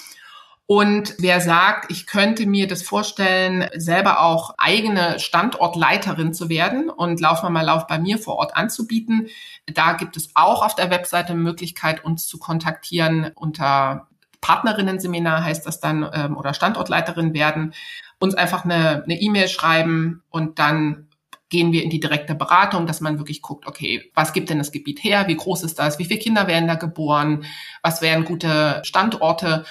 Und 0.67 1.13
wer 1.19 1.41
sagt, 1.41 1.91
ich 1.91 2.08
könnte 2.08 2.47
mir 2.47 2.67
das 2.67 2.82
vorstellen, 2.82 3.69
selber 3.75 4.21
auch 4.21 4.56
eigene 4.58 5.19
Standortleiterin 5.19 6.34
zu 6.34 6.49
werden 6.49 6.89
und 6.89 7.19
Lauf 7.19 7.43
mal 7.43 7.62
Lauf 7.62 7.86
bei 7.86 7.99
mir 7.99 8.17
vor 8.17 8.38
Ort 8.38 8.56
anzubieten, 8.56 9.28
da 9.67 9.93
gibt 9.93 10.17
es 10.17 10.32
auch 10.34 10.65
auf 10.65 10.73
der 10.73 10.89
Webseite 10.89 11.36
Möglichkeit, 11.36 12.04
uns 12.04 12.25
zu 12.28 12.39
kontaktieren 12.39 13.32
unter 13.36 14.08
Partnerinnen-Seminar 14.41 15.43
heißt 15.43 15.65
das 15.65 15.80
dann 15.80 16.08
ähm, 16.13 16.38
oder 16.38 16.54
Standortleiterin 16.54 17.34
werden 17.34 17.73
uns 18.19 18.36
einfach 18.36 18.63
eine 18.63 19.04
E-Mail 19.08 19.45
e 19.45 19.47
schreiben 19.47 20.21
und 20.30 20.60
dann 20.60 21.08
gehen 21.49 21.71
wir 21.71 21.84
in 21.84 21.89
die 21.89 21.99
direkte 21.99 22.36
Beratung, 22.36 22.86
dass 22.86 23.01
man 23.01 23.17
wirklich 23.17 23.41
guckt, 23.41 23.67
okay, 23.67 24.12
was 24.13 24.34
gibt 24.34 24.49
denn 24.49 24.58
das 24.58 24.71
Gebiet 24.71 25.04
her? 25.04 25.28
Wie 25.28 25.36
groß 25.36 25.63
ist 25.63 25.80
das? 25.80 25.99
Wie 25.99 26.06
viele 26.06 26.19
Kinder 26.19 26.47
werden 26.47 26.67
da 26.67 26.75
geboren? 26.75 27.45
Was 27.82 28.01
wären 28.01 28.25
gute 28.25 28.82
Standorte? 28.84 29.65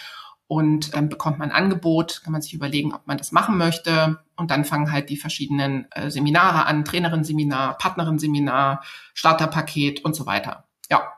Und 0.47 0.95
dann 0.95 1.09
bekommt 1.09 1.39
man 1.39 1.51
ein 1.51 1.65
Angebot, 1.65 2.21
kann 2.23 2.33
man 2.33 2.43
sich 2.43 2.53
überlegen, 2.53 2.93
ob 2.93 3.07
man 3.07 3.17
das 3.17 3.33
machen 3.33 3.57
möchte. 3.57 4.19
Und 4.37 4.51
dann 4.51 4.65
fangen 4.65 4.93
halt 4.93 5.09
die 5.09 5.17
verschiedenen 5.17 5.91
äh, 5.93 6.11
Seminare 6.11 6.67
an, 6.67 6.85
Trainerin-Seminar, 6.85 7.79
Partnerin-Seminar, 7.79 8.83
Starterpaket 9.15 10.05
und 10.05 10.15
so 10.15 10.27
weiter. 10.27 10.65
Ja. 10.91 11.13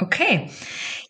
Okay. 0.00 0.50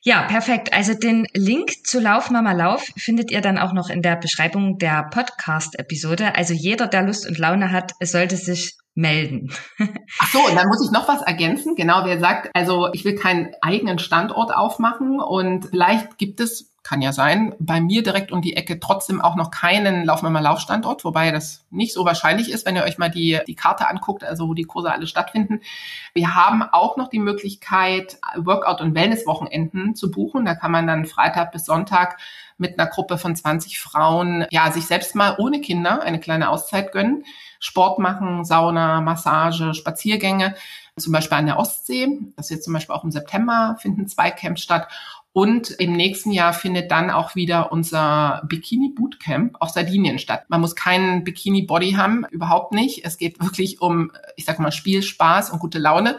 Ja, 0.03 0.23
perfekt. 0.23 0.73
Also 0.73 0.95
den 0.95 1.27
Link 1.35 1.85
zu 1.85 2.01
Lauf 2.01 2.31
Mama 2.31 2.53
Lauf 2.53 2.87
findet 2.97 3.31
ihr 3.31 3.41
dann 3.41 3.59
auch 3.59 3.73
noch 3.73 3.91
in 3.91 4.01
der 4.01 4.17
Beschreibung 4.17 4.79
der 4.79 5.09
Podcast-Episode. 5.11 6.37
Also 6.37 6.55
jeder, 6.55 6.87
der 6.87 7.03
Lust 7.03 7.29
und 7.29 7.39
Laune 7.39 7.73
hat, 7.73 7.93
sollte 8.01 8.37
sich 8.37 8.77
melden. 8.95 9.53
Ach 10.21 10.33
so, 10.33 10.39
und 10.39 10.57
dann 10.57 10.69
muss 10.69 10.85
ich 10.85 10.93
noch 10.93 11.09
was 11.09 11.23
ergänzen. 11.23 11.75
Genau, 11.75 12.05
wer 12.05 12.19
sagt, 12.19 12.51
also 12.55 12.89
ich 12.93 13.05
will 13.05 13.17
keinen 13.17 13.53
eigenen 13.61 13.99
Standort 13.99 14.55
aufmachen 14.55 15.21
und 15.21 15.67
vielleicht 15.67 16.17
gibt 16.19 16.41
es 16.41 16.73
kann 16.89 17.03
ja 17.03 17.13
sein, 17.13 17.55
bei 17.59 17.83
mir 17.83 18.03
direkt 18.03 18.33
um 18.33 18.41
die 18.41 18.57
Ecke 18.57 18.81
trotzdem 18.81 19.21
auch 19.21 19.37
noch 19.37 19.51
keinen 19.51 20.07
Lauf 20.07 20.23
mal 20.23 20.39
Laufstandort, 20.41 21.05
wobei 21.05 21.31
das 21.31 21.67
nicht 21.71 21.93
so 21.93 22.07
wahrscheinlich 22.07 22.51
ist, 22.51 22.65
wenn 22.65 22.77
ihr 22.77 22.85
euch 22.85 22.97
mal 22.97 23.11
die, 23.11 23.39
die 23.47 23.55
Karte 23.55 23.89
anguckt, 23.89 24.25
also 24.25 24.49
wo 24.49 24.55
die 24.55 24.65
Kurse 24.65 24.91
alle 24.91 25.07
stattfinden. 25.07 25.61
Wir 26.15 26.35
haben 26.35 26.63
auch 26.63 26.97
noch 26.97 27.09
die 27.09 27.19
Möglichkeit, 27.19 28.19
Workout- 28.37 28.81
und 28.81 28.95
Wellness-Wochenenden 28.95 29.97
zu 29.97 30.11
buchen. 30.11 30.47
Da 30.47 30.55
kann 30.55 30.73
man 30.73 30.87
dann 30.87 31.05
Freitag 31.05 31.53
bis 31.53 31.67
Sonntag 31.67 32.17
mit 32.57 32.79
einer 32.79 32.89
Gruppe 32.89 33.19
von 33.19 33.37
20 33.37 33.79
Frauen, 33.79 34.47
ja, 34.51 34.73
sich 34.73 34.87
selbst 34.87 35.15
mal 35.15 35.37
ohne 35.39 35.61
Kinder 35.61 36.01
eine 36.01 36.21
kleine 36.21 36.49
Auszeit 36.49 36.93
gönnen. 36.93 37.25
Sport 37.61 37.99
machen, 37.99 38.45
Sauna, 38.45 39.01
Massage, 39.01 39.75
Spaziergänge, 39.75 40.55
zum 40.99 41.13
Beispiel 41.13 41.39
an 41.39 41.47
der 41.47 41.59
Ostsee. 41.59 42.09
Das 42.37 42.47
ist 42.47 42.51
jetzt 42.51 42.65
zum 42.65 42.73
Beispiel 42.73 42.95
auch 42.95 43.05
im 43.05 43.11
September 43.11 43.77
finden 43.81 44.07
zwei 44.09 44.31
Camps 44.31 44.63
statt. 44.63 44.89
Und 45.33 45.71
im 45.71 45.93
nächsten 45.93 46.33
Jahr 46.33 46.53
findet 46.53 46.91
dann 46.91 47.11
auch 47.11 47.37
wieder 47.37 47.71
unser 47.71 48.43
Bikini 48.49 48.89
Bootcamp 48.89 49.57
auf 49.61 49.71
Sardinien 49.71 50.19
statt. 50.19 50.47
Man 50.49 50.61
muss 50.61 50.75
keinen 50.75 51.23
Bikini 51.23 51.63
Body 51.63 51.93
haben, 51.93 52.25
überhaupt 52.31 52.73
nicht. 52.73 53.05
Es 53.05 53.19
geht 53.19 53.41
wirklich 53.41 53.81
um, 53.81 54.11
ich 54.35 54.47
sag 54.47 54.59
mal, 54.59 54.73
Spiel, 54.73 55.03
Spaß 55.03 55.51
und 55.51 55.61
gute 55.61 55.79
Laune. 55.79 56.19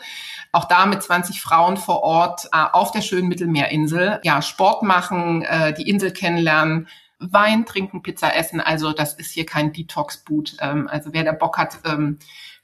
Auch 0.53 0.65
da 0.65 0.85
mit 0.85 1.03
20 1.03 1.41
Frauen 1.41 1.75
vor 1.75 2.01
Ort 2.03 2.45
äh, 2.53 2.63
auf 2.71 2.91
der 2.91 3.01
schönen 3.01 3.27
Mittelmeerinsel. 3.27 4.21
Ja, 4.23 4.41
Sport 4.41 4.83
machen, 4.83 5.41
äh, 5.41 5.73
die 5.73 5.89
Insel 5.89 6.11
kennenlernen, 6.11 6.87
Wein 7.19 7.65
trinken, 7.65 8.01
Pizza 8.01 8.33
essen. 8.33 8.61
Also 8.61 8.93
das 8.93 9.15
ist 9.15 9.31
hier 9.31 9.45
kein 9.45 9.73
Detox-Boot. 9.73 10.55
Ähm, 10.61 10.87
also 10.89 11.11
wer 11.11 11.25
da 11.25 11.33
Bock 11.33 11.57
hat, 11.57 11.79
ähm, 11.83 12.19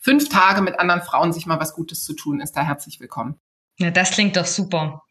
fünf 0.05 0.29
Tage 0.29 0.61
mit 0.61 0.79
anderen 0.79 1.01
Frauen 1.01 1.33
sich 1.33 1.47
mal 1.47 1.59
was 1.59 1.73
Gutes 1.73 2.03
zu 2.03 2.13
tun, 2.13 2.39
ist 2.39 2.53
da 2.53 2.61
herzlich 2.61 2.99
willkommen. 2.99 3.35
Ja, 3.77 3.91
das 3.91 4.11
klingt 4.11 4.37
doch 4.37 4.45
super. 4.45 5.01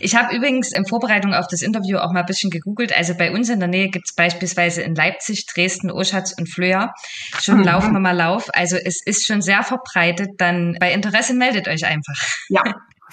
Ich 0.00 0.16
habe 0.16 0.36
übrigens 0.36 0.72
in 0.72 0.86
Vorbereitung 0.86 1.32
auf 1.32 1.46
das 1.46 1.62
Interview 1.62 1.98
auch 1.98 2.12
mal 2.12 2.20
ein 2.20 2.26
bisschen 2.26 2.50
gegoogelt. 2.50 2.94
Also 2.94 3.14
bei 3.16 3.32
uns 3.32 3.48
in 3.48 3.58
der 3.58 3.68
Nähe 3.68 3.88
gibt 3.88 4.04
es 4.06 4.14
beispielsweise 4.14 4.82
in 4.82 4.94
Leipzig, 4.94 5.46
Dresden, 5.46 5.90
Oschatz 5.90 6.34
und 6.38 6.48
Flöa 6.48 6.92
schon 7.40 7.58
mhm. 7.58 7.64
Lauf 7.64 7.88
Mama 7.88 8.10
Lauf. 8.10 8.50
Also 8.52 8.76
es 8.76 9.00
ist 9.04 9.24
schon 9.24 9.40
sehr 9.40 9.62
verbreitet. 9.62 10.30
Dann 10.36 10.76
bei 10.78 10.92
Interesse 10.92 11.32
meldet 11.32 11.68
euch 11.68 11.86
einfach. 11.86 12.14
Ja. 12.48 12.62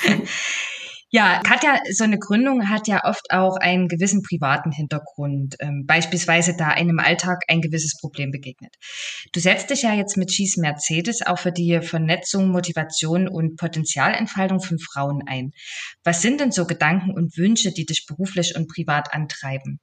Ja, 1.14 1.42
Katja, 1.44 1.78
so 1.92 2.06
eine 2.06 2.18
Gründung 2.18 2.70
hat 2.70 2.88
ja 2.88 3.04
oft 3.04 3.32
auch 3.32 3.58
einen 3.58 3.90
gewissen 3.90 4.22
privaten 4.22 4.72
Hintergrund, 4.72 5.58
ähm, 5.60 5.84
beispielsweise 5.86 6.56
da 6.56 6.70
einem 6.70 7.00
Alltag 7.00 7.44
ein 7.50 7.60
gewisses 7.60 7.98
Problem 8.00 8.32
begegnet. 8.32 8.74
Du 9.34 9.42
setzt 9.42 9.70
dich 9.72 9.82
ja 9.82 9.94
jetzt 9.94 10.16
mit 10.16 10.32
Schieß 10.32 10.56
Mercedes 10.56 11.22
auch 11.22 11.38
für 11.38 11.52
die 11.52 11.82
Vernetzung, 11.82 12.48
Motivation 12.48 13.28
und 13.28 13.58
Potenzialentfaltung 13.58 14.62
von 14.62 14.80
Frauen 14.80 15.22
ein. 15.28 15.52
Was 16.06 16.22
sind 16.22 16.40
denn 16.40 16.54
so 16.54 16.66
Gedanken 16.66 17.12
und 17.12 17.36
Wünsche, 17.36 17.74
die 17.74 17.86
dich 17.86 18.06
beruflich 18.06 18.56
und 18.56 18.70
privat 18.70 19.14
antreiben? 19.14 19.82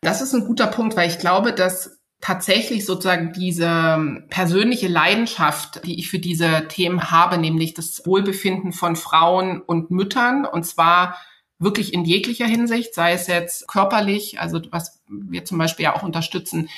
Das 0.00 0.22
ist 0.22 0.34
ein 0.34 0.44
guter 0.44 0.66
Punkt, 0.66 0.96
weil 0.96 1.08
ich 1.08 1.20
glaube, 1.20 1.52
dass 1.52 1.99
tatsächlich 2.20 2.84
sozusagen 2.84 3.32
diese 3.32 4.24
persönliche 4.28 4.88
Leidenschaft, 4.88 5.84
die 5.84 5.98
ich 5.98 6.10
für 6.10 6.18
diese 6.18 6.68
Themen 6.68 7.10
habe, 7.10 7.38
nämlich 7.38 7.74
das 7.74 8.04
Wohlbefinden 8.04 8.72
von 8.72 8.96
Frauen 8.96 9.60
und 9.60 9.90
Müttern, 9.90 10.44
und 10.44 10.64
zwar 10.64 11.16
wirklich 11.58 11.92
in 11.92 12.04
jeglicher 12.04 12.46
Hinsicht, 12.46 12.94
sei 12.94 13.12
es 13.12 13.26
jetzt 13.26 13.68
körperlich, 13.68 14.40
also 14.40 14.60
was 14.70 15.00
wir 15.08 15.44
zum 15.44 15.58
Beispiel 15.58 15.84
ja 15.84 15.94
auch 15.94 16.02
unterstützen 16.02 16.68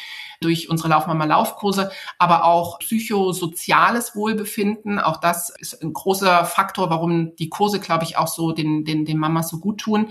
durch 0.40 0.68
unsere 0.68 0.88
Laufmama 0.88 1.24
Laufkurse, 1.24 1.92
aber 2.18 2.44
auch 2.44 2.80
psychosoziales 2.80 4.16
Wohlbefinden. 4.16 4.98
Auch 4.98 5.18
das 5.18 5.50
ist 5.50 5.80
ein 5.82 5.92
großer 5.92 6.44
Faktor, 6.44 6.90
warum 6.90 7.36
die 7.36 7.48
Kurse, 7.48 7.78
glaube 7.78 8.04
ich, 8.04 8.16
auch 8.16 8.26
so 8.26 8.50
den, 8.50 8.84
den, 8.84 9.04
den 9.04 9.18
Mamas 9.18 9.48
so 9.48 9.60
gut 9.60 9.80
tun. 9.80 10.10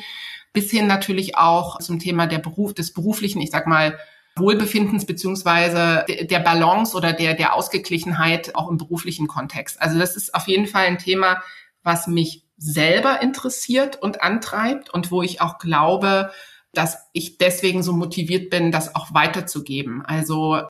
Bis 0.54 0.72
hin 0.72 0.88
natürlich 0.88 1.38
auch 1.38 1.80
zum 1.80 2.00
Thema 2.00 2.28
der 2.28 2.39
Beruf, 2.39 2.74
des 2.74 2.94
beruflichen, 2.94 3.41
ich 3.41 3.52
sag 3.52 3.67
mal, 3.67 3.98
Wohlbefindens 4.36 5.06
beziehungsweise 5.06 6.06
der 6.08 6.39
Balance 6.39 6.96
oder 6.96 7.13
der, 7.13 7.34
der 7.34 7.54
Ausgeglichenheit 7.54 8.56
auch 8.56 8.70
im 8.70 8.78
beruflichen 8.78 9.28
Kontext. 9.28 9.82
Also 9.82 10.00
das 10.00 10.15
ist 10.15 10.34
auf 10.34 10.48
jeden 10.48 10.67
Fall 10.67 10.86
ein 10.86 10.98
Thema, 10.98 11.41
was 11.84 12.08
mich 12.08 12.46
selber 12.58 13.22
interessiert 13.22 14.02
und 14.02 14.22
antreibt 14.22 14.89
und 14.89 15.12
wo 15.12 15.22
ich 15.22 15.41
auch 15.41 15.58
glaube, 15.58 16.32
dass 16.74 17.10
ich 17.12 17.38
deswegen 17.38 17.84
so 17.84 17.91
motiviert 17.91 18.50
bin, 18.50 18.72
das 18.72 18.96
auch 18.96 19.13
weiterzugeben. 19.13 20.06
Also 20.06 20.62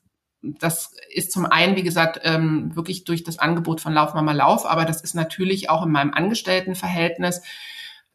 das 0.41 0.95
ist 1.13 1.31
zum 1.31 1.45
einen, 1.45 1.75
wie 1.75 1.83
gesagt, 1.83 2.19
ähm, 2.23 2.75
wirklich 2.75 3.03
durch 3.03 3.23
das 3.23 3.37
Angebot 3.37 3.81
von 3.81 3.93
Lauf 3.93 4.13
Mama 4.15 4.31
Lauf, 4.31 4.65
aber 4.65 4.85
das 4.85 5.01
ist 5.01 5.13
natürlich 5.13 5.69
auch 5.69 5.85
in 5.85 5.91
meinem 5.91 6.13
Angestelltenverhältnis 6.13 7.41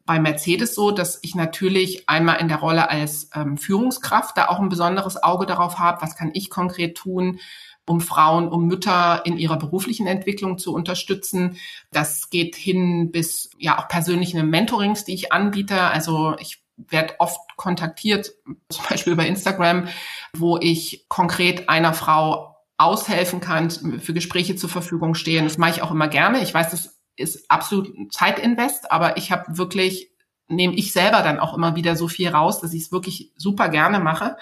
bei 0.06 0.20
Mercedes 0.20 0.74
so, 0.74 0.92
dass 0.92 1.18
ich 1.22 1.34
natürlich 1.34 2.08
einmal 2.08 2.40
in 2.40 2.48
der 2.48 2.58
Rolle 2.58 2.88
als 2.88 3.28
ähm, 3.34 3.58
Führungskraft 3.58 4.38
da 4.38 4.46
auch 4.48 4.60
ein 4.60 4.68
besonderes 4.68 5.22
Auge 5.22 5.46
darauf 5.46 5.78
habe, 5.78 6.00
was 6.00 6.16
kann 6.16 6.30
ich 6.32 6.48
konkret 6.48 6.96
tun, 6.96 7.40
um 7.86 8.00
Frauen, 8.00 8.48
um 8.48 8.66
Mütter 8.66 9.22
in 9.26 9.36
ihrer 9.36 9.58
beruflichen 9.58 10.06
Entwicklung 10.06 10.58
zu 10.58 10.72
unterstützen. 10.72 11.58
Das 11.90 12.30
geht 12.30 12.54
hin 12.56 13.10
bis 13.10 13.50
ja 13.58 13.78
auch 13.78 13.88
persönliche 13.88 14.42
Mentorings, 14.42 15.04
die 15.04 15.14
ich 15.14 15.32
anbiete. 15.32 15.80
Also 15.80 16.36
ich 16.38 16.62
werde 16.76 17.14
oft 17.18 17.40
kontaktiert, 17.56 18.32
zum 18.70 18.84
Beispiel 18.88 19.12
über 19.12 19.26
Instagram, 19.26 19.88
wo 20.36 20.56
ich 20.58 21.06
konkret 21.08 21.68
einer 21.68 21.94
Frau 21.94 22.56
aushelfen 22.78 23.40
kann, 23.40 23.70
für 23.70 24.12
Gespräche 24.12 24.54
zur 24.54 24.68
Verfügung 24.68 25.14
stehen. 25.14 25.44
Das 25.44 25.58
mache 25.58 25.70
ich 25.70 25.82
auch 25.82 25.90
immer 25.90 26.08
gerne. 26.08 26.42
Ich 26.42 26.52
weiß, 26.52 26.70
das 26.70 26.95
ist 27.16 27.50
absolut 27.50 28.12
Zeitinvest, 28.12 28.90
aber 28.92 29.16
ich 29.16 29.33
habe 29.33 29.59
wirklich, 29.59 30.11
nehme 30.48 30.74
ich 30.74 30.92
selber 30.92 31.22
dann 31.22 31.40
auch 31.40 31.55
immer 31.55 31.74
wieder 31.76 31.96
so 31.96 32.09
viel 32.09 32.29
raus, 32.29 32.61
dass 32.61 32.72
ich 32.72 32.83
es 32.83 32.92
wirklich 32.92 33.33
super 33.37 33.68
gerne 33.68 34.00
mache. 34.00 34.37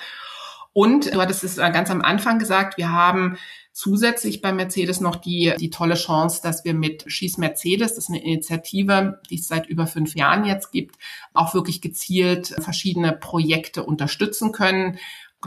Und 0.73 1.15
du 1.15 1.21
hattest 1.21 1.45
es 1.45 1.57
ganz 1.57 1.91
am 1.91 2.03
Anfang 2.03 2.39
gesagt, 2.39 2.77
wir 2.77 2.91
haben 2.91 3.39
zusätzlich 3.73 4.41
bei 4.41 4.53
Mercedes 4.53 5.01
noch 5.01 5.17
die, 5.17 5.53
die 5.59 5.71
tolle 5.71 5.95
Chance, 5.95 6.41
dass 6.43 6.65
wir 6.65 6.75
mit 6.75 7.05
Schieß 7.07 7.39
Mercedes, 7.39 7.95
das 7.95 8.05
ist 8.05 8.11
eine 8.11 8.23
Initiative, 8.23 9.21
die 9.31 9.37
es 9.37 9.49
seit 9.49 9.67
über 9.67 9.87
fünf 9.87 10.15
Jahren 10.15 10.45
jetzt 10.45 10.71
gibt, 10.71 10.97
auch 11.33 11.55
wirklich 11.55 11.81
gezielt 11.81 12.55
verschiedene 12.61 13.13
Projekte 13.13 13.85
unterstützen 13.85 14.53
können, 14.53 14.99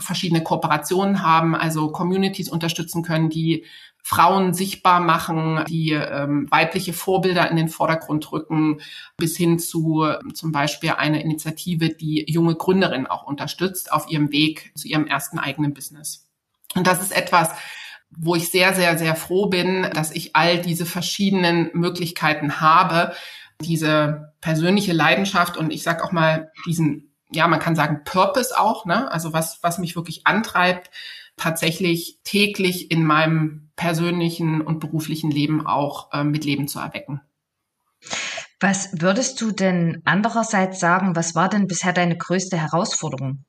verschiedene 0.02 0.44
Kooperationen 0.44 1.22
haben, 1.24 1.56
also 1.56 1.92
Communities 1.92 2.50
unterstützen 2.50 3.04
können, 3.04 3.30
die 3.30 3.66
Frauen 4.04 4.54
sichtbar 4.54 5.02
machen, 5.02 5.66
die 5.68 5.92
ähm, 5.92 6.48
weibliche 6.50 6.94
Vorbilder 6.94 7.52
in 7.52 7.58
den 7.58 7.68
Vordergrund 7.68 8.32
rücken, 8.32 8.80
bis 9.18 9.36
hin 9.36 9.60
zu 9.60 10.06
zum 10.34 10.54
Beispiel 10.54 10.92
eine 10.92 11.22
Initiative, 11.22 11.90
die 11.90 12.24
junge 12.28 12.56
Gründerinnen 12.56 13.08
auch 13.08 13.24
unterstützt 13.24 13.92
auf 13.92 14.10
ihrem 14.10 14.32
Weg 14.32 14.72
zu 14.76 14.88
ihrem 14.88 15.08
ersten 15.08 15.40
eigenen 15.40 15.74
Business. 15.74 16.26
Und 16.74 16.88
das 16.88 17.02
ist 17.02 17.16
etwas, 17.16 17.50
wo 18.10 18.36
ich 18.36 18.50
sehr, 18.50 18.74
sehr, 18.74 18.98
sehr 18.98 19.16
froh 19.16 19.48
bin, 19.48 19.90
dass 19.94 20.12
ich 20.12 20.36
all 20.36 20.62
diese 20.62 20.86
verschiedenen 20.86 21.70
Möglichkeiten 21.74 22.62
habe, 22.62 23.14
diese 23.60 24.34
persönliche 24.40 24.94
Leidenschaft 24.94 25.58
und 25.58 25.72
ich 25.72 25.84
sage 25.84 26.04
auch 26.04 26.12
mal 26.12 26.52
diesen, 26.66 27.07
ja, 27.32 27.48
man 27.48 27.60
kann 27.60 27.76
sagen 27.76 28.02
Purpose 28.06 28.58
auch, 28.58 28.86
ne? 28.86 29.12
Also 29.12 29.34
was, 29.34 29.60
was 29.62 29.78
mich 29.78 29.96
wirklich 29.96 30.26
antreibt, 30.26 30.92
tatsächlich 31.36 32.20
täglich 32.24 32.92
in 32.92 33.04
meinem 33.04 33.70
persönlichen 33.76 34.62
und 34.62 34.80
beruflichen 34.80 35.30
Leben 35.30 35.66
auch 35.66 36.12
äh, 36.12 36.24
mit 36.24 36.46
Leben 36.46 36.68
zu 36.68 36.80
erwecken. 36.80 37.22
Was 38.60 38.90
würdest 39.02 39.40
du 39.40 39.52
denn 39.52 40.02
andererseits 40.06 40.80
sagen, 40.80 41.16
was 41.16 41.36
war 41.36 41.48
denn 41.48 41.68
bisher 41.68 41.94
deine 41.94 42.18
größte 42.18 42.58
Herausforderung? 42.58 43.44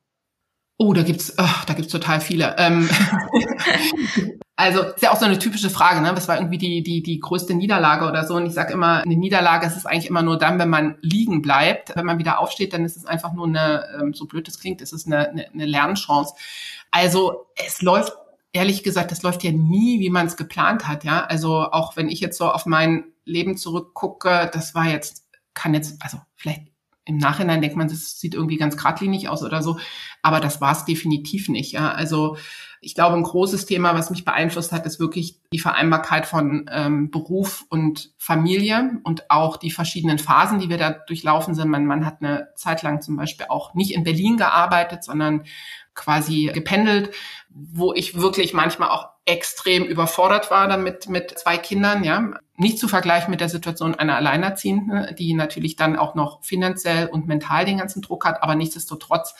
Oh, 0.77 0.93
da 0.93 1.01
gibt's, 1.01 1.33
oh, 1.37 1.63
da 1.65 1.73
gibt's 1.73 1.91
total 1.91 2.21
viele. 2.21 2.55
Ähm, 2.57 2.89
also 4.59 4.81
ist 4.81 5.01
ja 5.01 5.13
auch 5.13 5.17
so 5.17 5.23
eine 5.23 5.39
typische 5.39 5.69
Frage, 5.69 6.01
ne? 6.01 6.11
Was 6.13 6.27
war 6.27 6.35
irgendwie 6.35 6.57
die 6.57 6.83
die 6.83 7.01
die 7.01 7.21
größte 7.21 7.53
Niederlage 7.53 8.05
oder 8.05 8.27
so? 8.27 8.35
Und 8.35 8.45
ich 8.45 8.53
sage 8.53 8.73
immer, 8.73 9.03
eine 9.03 9.15
Niederlage 9.15 9.65
ist 9.65 9.77
es 9.77 9.85
eigentlich 9.85 10.07
immer 10.07 10.21
nur 10.21 10.37
dann, 10.37 10.59
wenn 10.59 10.67
man 10.69 10.97
liegen 10.99 11.41
bleibt. 11.41 11.95
Wenn 11.95 12.05
man 12.05 12.19
wieder 12.19 12.39
aufsteht, 12.39 12.73
dann 12.73 12.83
ist 12.83 12.97
es 12.97 13.05
einfach 13.05 13.31
nur 13.31 13.47
eine, 13.47 13.85
ähm, 13.97 14.13
so 14.13 14.25
blöd 14.25 14.49
es 14.49 14.59
klingt, 14.59 14.81
ist 14.81 14.91
es 14.91 15.05
eine, 15.05 15.29
eine, 15.29 15.47
eine 15.53 15.65
Lernchance. 15.65 16.33
Also 16.91 17.45
es 17.55 17.81
läuft 17.81 18.11
ehrlich 18.51 18.83
gesagt, 18.83 19.11
das 19.11 19.23
läuft 19.23 19.45
ja 19.45 19.53
nie, 19.53 20.01
wie 20.01 20.09
man 20.09 20.27
es 20.27 20.35
geplant 20.35 20.89
hat, 20.89 21.05
ja. 21.05 21.23
Also 21.23 21.71
auch 21.71 21.95
wenn 21.95 22.09
ich 22.09 22.19
jetzt 22.19 22.37
so 22.37 22.51
auf 22.51 22.65
mein 22.65 23.05
Leben 23.23 23.55
zurückgucke, 23.55 24.49
das 24.51 24.75
war 24.75 24.87
jetzt, 24.87 25.23
kann 25.53 25.73
jetzt, 25.73 25.95
also 26.01 26.17
vielleicht 26.35 26.63
im 27.09 27.17
Nachhinein 27.17 27.61
denkt 27.61 27.75
man, 27.75 27.87
das 27.87 28.19
sieht 28.19 28.35
irgendwie 28.35 28.57
ganz 28.57 28.77
geradlinig 28.77 29.27
aus 29.27 29.43
oder 29.43 29.61
so, 29.63 29.79
aber 30.21 30.39
das 30.39 30.61
war 30.61 30.71
es 30.71 30.85
definitiv 30.85 31.49
nicht, 31.49 31.71
ja. 31.71 31.91
Also 31.91 32.37
ich 32.81 32.95
glaube, 32.95 33.17
ein 33.17 33.23
großes 33.23 33.65
Thema, 33.65 33.93
was 33.93 34.09
mich 34.09 34.23
beeinflusst 34.23 34.71
hat, 34.71 34.85
ist 34.85 35.01
wirklich 35.01 35.41
die 35.51 35.59
Vereinbarkeit 35.59 36.25
von 36.25 36.69
ähm, 36.71 37.11
Beruf 37.11 37.65
und 37.69 38.13
Familie 38.17 39.01
und 39.03 39.29
auch 39.29 39.57
die 39.57 39.71
verschiedenen 39.71 40.17
Phasen, 40.17 40.59
die 40.59 40.69
wir 40.69 40.77
da 40.77 40.91
durchlaufen 40.91 41.55
sind. 41.55 41.67
Mein 41.67 41.85
Mann 41.85 42.05
hat 42.05 42.21
eine 42.21 42.49
Zeit 42.55 42.81
lang 42.83 43.01
zum 43.01 43.17
Beispiel 43.17 43.47
auch 43.49 43.73
nicht 43.73 43.93
in 43.93 44.03
Berlin 44.03 44.37
gearbeitet, 44.37 45.03
sondern 45.03 45.43
quasi 45.93 46.49
gependelt, 46.53 47.13
wo 47.49 47.93
ich 47.93 48.15
wirklich 48.15 48.53
manchmal 48.53 48.91
auch 48.91 49.09
extrem 49.25 49.83
überfordert 49.83 50.49
war 50.49 50.67
damit 50.69 51.09
mit 51.09 51.37
zwei 51.37 51.57
Kindern, 51.57 52.03
ja. 52.05 52.31
Nicht 52.59 52.77
zu 52.77 52.89
vergleichen 52.89 53.31
mit 53.31 53.39
der 53.39 53.47
Situation 53.47 53.95
einer 53.95 54.17
Alleinerziehenden, 54.17 55.15
die 55.15 55.33
natürlich 55.33 55.77
dann 55.77 55.95
auch 55.95 56.13
noch 56.13 56.43
finanziell 56.43 57.07
und 57.07 57.25
mental 57.25 57.63
den 57.63 57.77
ganzen 57.77 58.01
Druck 58.01 58.25
hat, 58.25 58.43
aber 58.43 58.53
nichtsdestotrotz 58.53 59.33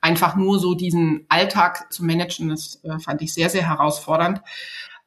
einfach 0.00 0.36
nur 0.36 0.60
so 0.60 0.74
diesen 0.74 1.26
Alltag 1.28 1.92
zu 1.92 2.04
managen, 2.04 2.48
das 2.48 2.80
äh, 2.84 3.00
fand 3.00 3.22
ich 3.22 3.34
sehr, 3.34 3.50
sehr 3.50 3.68
herausfordernd. 3.68 4.40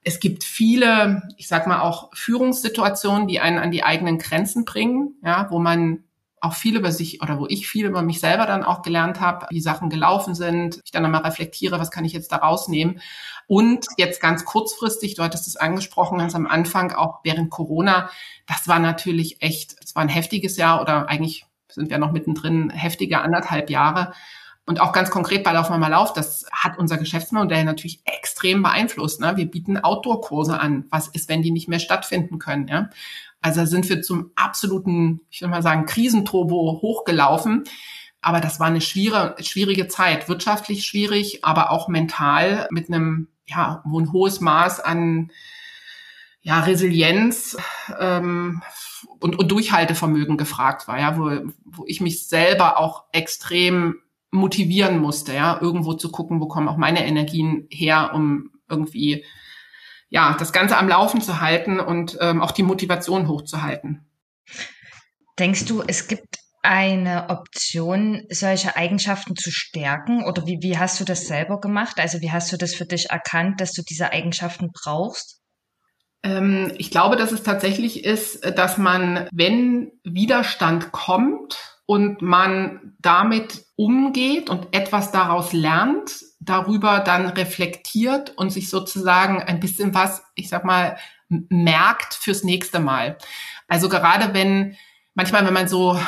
Es 0.04 0.19
gibt 0.19 0.43
viele, 0.43 1.23
ich 1.38 1.47
sag 1.47 1.65
mal 1.65 1.80
auch 1.80 2.13
Führungssituationen, 2.13 3.30
die 3.30 3.39
einen 3.39 3.60
an 3.60 3.71
die 3.71 3.84
eigenen 3.84 4.17
Grenzen 4.17 4.65
bringen, 4.65 5.15
ja, 5.23 5.47
wo 5.49 5.58
man 5.58 6.04
auch 6.43 6.53
viel 6.53 6.75
über 6.75 6.91
sich 6.91 7.21
oder 7.21 7.39
wo 7.39 7.47
ich 7.47 7.67
viel 7.67 7.86
über 7.86 8.01
mich 8.01 8.19
selber 8.19 8.45
dann 8.45 8.63
auch 8.63 8.82
gelernt 8.82 9.21
habe, 9.21 9.47
wie 9.49 9.62
Sachen 9.62 9.89
gelaufen 9.89 10.36
sind. 10.36 10.82
Ich 10.84 10.91
dann 10.91 11.06
einmal 11.06 11.21
reflektiere, 11.21 11.79
was 11.79 11.89
kann 11.89 12.03
ich 12.03 12.12
jetzt 12.12 12.34
da 12.34 12.38
rausnehmen. 12.38 12.99
Und 13.47 13.86
jetzt 13.97 14.21
ganz 14.21 14.43
kurzfristig, 14.43 15.15
du 15.15 15.23
hattest 15.23 15.47
es 15.47 15.56
angesprochen, 15.56 16.17
ganz 16.17 16.36
am 16.36 16.45
Anfang, 16.45 16.91
auch 16.91 17.19
während 17.23 17.49
Corona, 17.49 18.10
das 18.45 18.67
war 18.67 18.79
natürlich 18.79 19.41
echt, 19.41 19.75
es 19.84 19.95
war 19.95 20.03
ein 20.03 20.10
heftiges 20.10 20.58
Jahr 20.58 20.82
oder 20.82 21.08
eigentlich 21.08 21.45
sind 21.69 21.89
wir 21.89 21.97
noch 21.97 22.12
mittendrin, 22.12 22.69
heftige 22.69 23.21
anderthalb 23.21 23.69
Jahre. 23.69 24.13
Und 24.65 24.80
auch 24.80 24.93
ganz 24.93 25.10
konkret 25.10 25.43
bei 25.43 25.52
Lauf 25.52 25.69
mal 25.69 25.88
Lauf, 25.89 26.13
das 26.13 26.45
hat 26.52 26.78
unser 26.78 26.97
Geschäftsmodell 26.97 27.65
natürlich 27.65 28.02
extrem 28.06 28.63
beeinflusst. 28.63 29.19
Ne? 29.19 29.36
Wir 29.36 29.52
bieten 29.52 29.78
Outdoor-Kurse 29.78 30.58
an. 30.58 30.86
Was 30.89 31.10
ist, 31.10 31.28
wenn 31.28 31.41
die 31.41 31.52
nicht 31.52 31.67
mehr 31.67 31.80
stattfinden 31.80 32.39
können? 32.39 32.69
Ja? 32.69 32.89
Also 33.41 33.65
sind 33.65 33.89
wir 33.89 34.02
zum 34.02 34.32
absoluten, 34.36 35.19
ich 35.30 35.41
will 35.41 35.49
mal 35.49 35.62
sagen, 35.62 35.86
Krisenturbo 35.86 36.80
hochgelaufen. 36.82 37.65
Aber 38.21 38.39
das 38.39 38.62
war 38.62 38.67
eine 38.67 38.80
schwierige, 38.80 39.36
schwierige 39.43 39.89
Zeit, 39.89 40.30
wirtschaftlich 40.30 40.86
schwierig, 40.86 41.43
aber 41.43 41.69
auch 41.69 41.89
mental 41.89 42.69
mit 42.71 42.88
einem, 42.88 43.28
ja, 43.45 43.82
wo 43.84 43.99
ein 43.99 44.13
hohes 44.13 44.39
Maß 44.39 44.80
an, 44.80 45.30
ja, 46.41 46.62
Resilienz 46.62 47.58
ähm, 47.99 48.63
und, 49.19 49.38
und 49.38 49.52
Durchhaltevermögen 49.52 50.38
gefragt 50.38 50.88
war, 50.88 50.97
ja, 50.97 51.17
wo, 51.17 51.52
wo 51.65 51.84
ich 51.86 51.99
mich 51.99 52.28
selber 52.28 52.78
auch 52.78 53.04
extrem 53.12 53.95
motivieren 54.34 54.98
musste, 55.00 55.34
ja, 55.34 55.60
irgendwo 55.62 55.93
zu 55.93 56.12
gucken, 56.12 56.41
wo 56.41 56.48
kommen 56.48 56.67
auch 56.67 56.78
meine 56.78 57.06
Energien 57.06 57.67
her, 57.69 58.12
um 58.13 58.50
irgendwie 58.67 59.24
ja 60.10 60.36
das 60.38 60.52
Ganze 60.52 60.78
am 60.78 60.88
Laufen 60.88 61.22
zu 61.22 61.39
halten 61.39 61.80
und 61.80 62.17
ähm, 62.19 62.41
auch 62.41 62.52
die 62.52 62.63
Motivation 62.63 63.28
hochzuhalten. 63.28 64.06
Denkst 65.38 65.65
du, 65.65 65.84
es 65.86 66.08
gibt 66.08 66.39
eine 66.63 67.30
Option, 67.30 68.24
solche 68.30 68.76
Eigenschaften 68.76 69.36
zu 69.36 69.52
stärken? 69.52 70.24
Oder 70.24 70.48
wie, 70.48 70.60
wie 70.62 70.78
hast 70.78 71.00
du 71.00 71.04
das 71.04 71.28
selber 71.28 71.60
gemacht? 71.60 72.00
Also 72.00 72.22
wie 72.22 72.32
hast 72.32 72.52
du 72.52 72.58
das 72.58 72.74
für 72.74 72.86
dich 72.86 73.10
erkannt, 73.10 73.62
dass 73.62 73.74
du 73.74 73.84
diese 73.88 74.12
Eigenschaften 74.12 74.69
brauchst? 74.74 75.41
Ähm, 76.24 76.72
ich 76.78 76.89
glaube, 76.89 77.17
dass 77.17 77.32
es 77.32 77.43
tatsächlich 77.43 78.04
ist, 78.04 78.43
dass 78.58 78.78
man, 78.78 79.28
wenn 79.32 79.91
Widerstand 80.04 80.91
kommt 80.91 81.58
und 81.86 82.22
man 82.22 82.96
damit 83.00 83.62
umgeht 83.75 84.49
und 84.49 84.67
etwas 84.71 85.12
daraus 85.12 85.53
lernt, 85.53 86.23
darüber 86.39 86.99
dann 86.99 87.27
reflektiert 87.27 88.38
und 88.38 88.51
sich 88.51 88.69
sozusagen 88.69 89.41
ein 89.41 89.59
bisschen 89.59 89.93
was, 89.93 90.23
ich 90.36 90.49
sag 90.49 90.63
mal, 90.63 90.97
merkt 91.27 92.13
fürs 92.13 92.43
nächste 92.43 92.79
Mal. 92.79 93.17
Also 93.67 93.89
gerade 93.89 94.33
wenn 94.33 94.75
manchmal, 95.15 95.45
wenn 95.45 95.53
man 95.53 95.67
so 95.67 95.99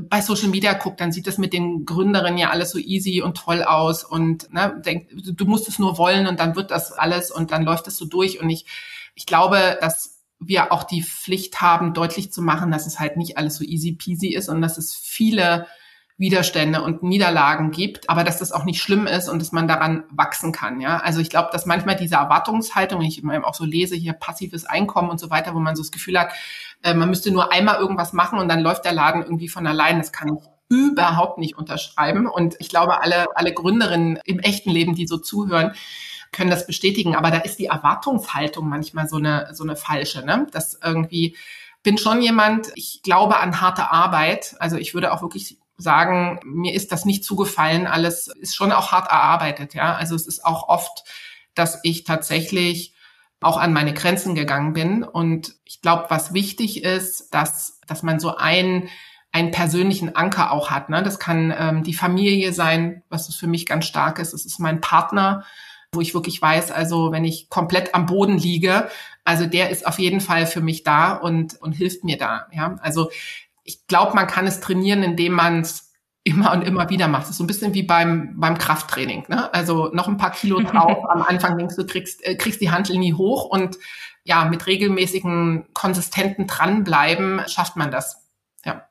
bei 0.00 0.20
Social 0.20 0.48
Media 0.48 0.74
guckt, 0.74 1.00
dann 1.00 1.12
sieht 1.12 1.26
das 1.26 1.38
mit 1.38 1.52
den 1.52 1.84
Gründerinnen 1.84 2.38
ja 2.38 2.50
alles 2.50 2.70
so 2.70 2.78
easy 2.78 3.22
und 3.22 3.36
toll 3.36 3.62
aus 3.62 4.04
und 4.04 4.52
ne, 4.52 4.80
denkt, 4.84 5.12
du 5.12 5.44
musst 5.44 5.68
es 5.68 5.78
nur 5.78 5.98
wollen 5.98 6.26
und 6.26 6.40
dann 6.40 6.56
wird 6.56 6.70
das 6.70 6.92
alles 6.92 7.30
und 7.30 7.50
dann 7.50 7.64
läuft 7.64 7.86
es 7.88 7.96
so 7.96 8.04
durch. 8.04 8.40
Und 8.40 8.50
ich, 8.50 8.66
ich 9.14 9.26
glaube, 9.26 9.78
dass 9.80 10.20
wir 10.40 10.72
auch 10.72 10.84
die 10.84 11.02
Pflicht 11.02 11.60
haben, 11.60 11.94
deutlich 11.94 12.32
zu 12.32 12.42
machen, 12.42 12.70
dass 12.70 12.86
es 12.86 13.00
halt 13.00 13.16
nicht 13.16 13.38
alles 13.38 13.56
so 13.56 13.64
easy 13.64 13.92
peasy 13.92 14.28
ist 14.28 14.48
und 14.48 14.60
dass 14.60 14.78
es 14.78 14.94
viele 14.94 15.66
Widerstände 16.18 16.82
und 16.82 17.04
Niederlagen 17.04 17.70
gibt, 17.70 18.10
aber 18.10 18.24
dass 18.24 18.38
das 18.38 18.50
auch 18.50 18.64
nicht 18.64 18.82
schlimm 18.82 19.06
ist 19.06 19.28
und 19.28 19.40
dass 19.40 19.52
man 19.52 19.68
daran 19.68 20.02
wachsen 20.10 20.50
kann. 20.50 20.80
Ja, 20.80 20.98
also 20.98 21.20
ich 21.20 21.30
glaube, 21.30 21.50
dass 21.52 21.64
manchmal 21.64 21.94
diese 21.94 22.16
Erwartungshaltung, 22.16 22.98
wenn 23.00 23.06
ich 23.06 23.22
immer 23.22 23.46
auch 23.46 23.54
so 23.54 23.64
lese, 23.64 23.94
hier 23.94 24.14
passives 24.14 24.64
Einkommen 24.64 25.10
und 25.10 25.18
so 25.18 25.30
weiter, 25.30 25.54
wo 25.54 25.60
man 25.60 25.76
so 25.76 25.82
das 25.82 25.92
Gefühl 25.92 26.18
hat, 26.18 26.32
äh, 26.82 26.92
man 26.92 27.08
müsste 27.08 27.30
nur 27.30 27.52
einmal 27.52 27.76
irgendwas 27.76 28.12
machen 28.12 28.40
und 28.40 28.48
dann 28.48 28.60
läuft 28.60 28.84
der 28.84 28.92
Laden 28.92 29.22
irgendwie 29.22 29.48
von 29.48 29.66
allein. 29.66 29.98
Das 29.98 30.12
kann 30.12 30.36
ich 30.36 30.44
überhaupt 30.68 31.38
nicht 31.38 31.56
unterschreiben. 31.56 32.26
Und 32.26 32.56
ich 32.58 32.68
glaube, 32.68 33.00
alle, 33.00 33.26
alle 33.36 33.54
Gründerinnen 33.54 34.18
im 34.24 34.40
echten 34.40 34.70
Leben, 34.70 34.96
die 34.96 35.06
so 35.06 35.18
zuhören, 35.18 35.72
können 36.32 36.50
das 36.50 36.66
bestätigen. 36.66 37.14
Aber 37.14 37.30
da 37.30 37.38
ist 37.38 37.60
die 37.60 37.66
Erwartungshaltung 37.66 38.68
manchmal 38.68 39.08
so 39.08 39.16
eine, 39.16 39.50
so 39.52 39.62
eine 39.62 39.76
falsche, 39.76 40.24
ne? 40.26 40.48
Das 40.50 40.78
irgendwie 40.84 41.36
bin 41.84 41.96
schon 41.96 42.20
jemand, 42.20 42.72
ich 42.74 43.02
glaube 43.02 43.38
an 43.38 43.60
harte 43.60 43.90
Arbeit. 43.90 44.56
Also 44.58 44.76
ich 44.76 44.94
würde 44.94 45.12
auch 45.12 45.22
wirklich 45.22 45.58
sagen, 45.78 46.40
mir 46.44 46.74
ist 46.74 46.92
das 46.92 47.04
nicht 47.04 47.24
zugefallen. 47.24 47.86
Alles 47.86 48.26
ist 48.26 48.54
schon 48.54 48.72
auch 48.72 48.92
hart 48.92 49.10
erarbeitet, 49.10 49.74
ja. 49.74 49.94
Also 49.94 50.14
es 50.14 50.26
ist 50.26 50.44
auch 50.44 50.68
oft, 50.68 51.04
dass 51.54 51.78
ich 51.84 52.04
tatsächlich 52.04 52.94
auch 53.40 53.56
an 53.56 53.72
meine 53.72 53.94
Grenzen 53.94 54.34
gegangen 54.34 54.72
bin. 54.72 55.04
Und 55.04 55.54
ich 55.64 55.80
glaube, 55.80 56.06
was 56.08 56.34
wichtig 56.34 56.82
ist, 56.82 57.32
dass, 57.32 57.80
dass 57.86 58.02
man 58.02 58.18
so 58.18 58.36
einen, 58.36 58.88
einen 59.30 59.52
persönlichen 59.52 60.16
Anker 60.16 60.50
auch 60.50 60.70
hat. 60.70 60.90
Ne? 60.90 61.02
Das 61.02 61.18
kann 61.18 61.54
ähm, 61.56 61.84
die 61.84 61.94
Familie 61.94 62.52
sein, 62.52 63.02
was 63.08 63.32
für 63.34 63.46
mich 63.46 63.66
ganz 63.66 63.86
stark 63.86 64.18
ist. 64.18 64.32
Es 64.32 64.44
ist 64.44 64.58
mein 64.58 64.80
Partner, 64.80 65.44
wo 65.92 66.00
ich 66.00 66.14
wirklich 66.14 66.42
weiß, 66.42 66.70
also 66.70 67.12
wenn 67.12 67.24
ich 67.24 67.48
komplett 67.48 67.94
am 67.94 68.06
Boden 68.06 68.36
liege, 68.36 68.90
also 69.24 69.46
der 69.46 69.70
ist 69.70 69.86
auf 69.86 69.98
jeden 69.98 70.20
Fall 70.20 70.46
für 70.46 70.60
mich 70.60 70.82
da 70.82 71.14
und, 71.14 71.60
und 71.62 71.72
hilft 71.72 72.04
mir 72.04 72.18
da. 72.18 72.46
Ja, 72.52 72.76
also 72.82 73.10
ich 73.68 73.86
glaube, 73.86 74.14
man 74.14 74.26
kann 74.26 74.46
es 74.46 74.60
trainieren, 74.60 75.02
indem 75.02 75.34
man 75.34 75.60
es 75.60 75.92
immer 76.24 76.52
und 76.52 76.62
immer 76.62 76.88
wieder 76.88 77.06
macht. 77.06 77.24
Das 77.24 77.30
ist 77.30 77.36
so 77.36 77.44
ein 77.44 77.46
bisschen 77.46 77.74
wie 77.74 77.82
beim, 77.82 78.34
beim 78.40 78.56
Krafttraining. 78.56 79.26
Ne? 79.28 79.52
Also 79.52 79.90
noch 79.92 80.08
ein 80.08 80.16
paar 80.16 80.32
Kilo 80.32 80.60
drauf. 80.62 81.04
Am 81.10 81.22
Anfang 81.22 81.58
denkst 81.58 81.76
du, 81.76 81.86
kriegst, 81.86 82.24
äh, 82.24 82.36
kriegst 82.36 82.62
die 82.62 82.70
Handel 82.70 82.96
nie 82.96 83.12
hoch 83.12 83.44
und 83.44 83.76
ja, 84.24 84.46
mit 84.46 84.66
regelmäßigen, 84.66 85.68
konsistenten 85.74 86.46
Dranbleiben 86.46 87.42
schafft 87.46 87.76
man 87.76 87.90
das. 87.90 88.26
Ja. 88.64 88.88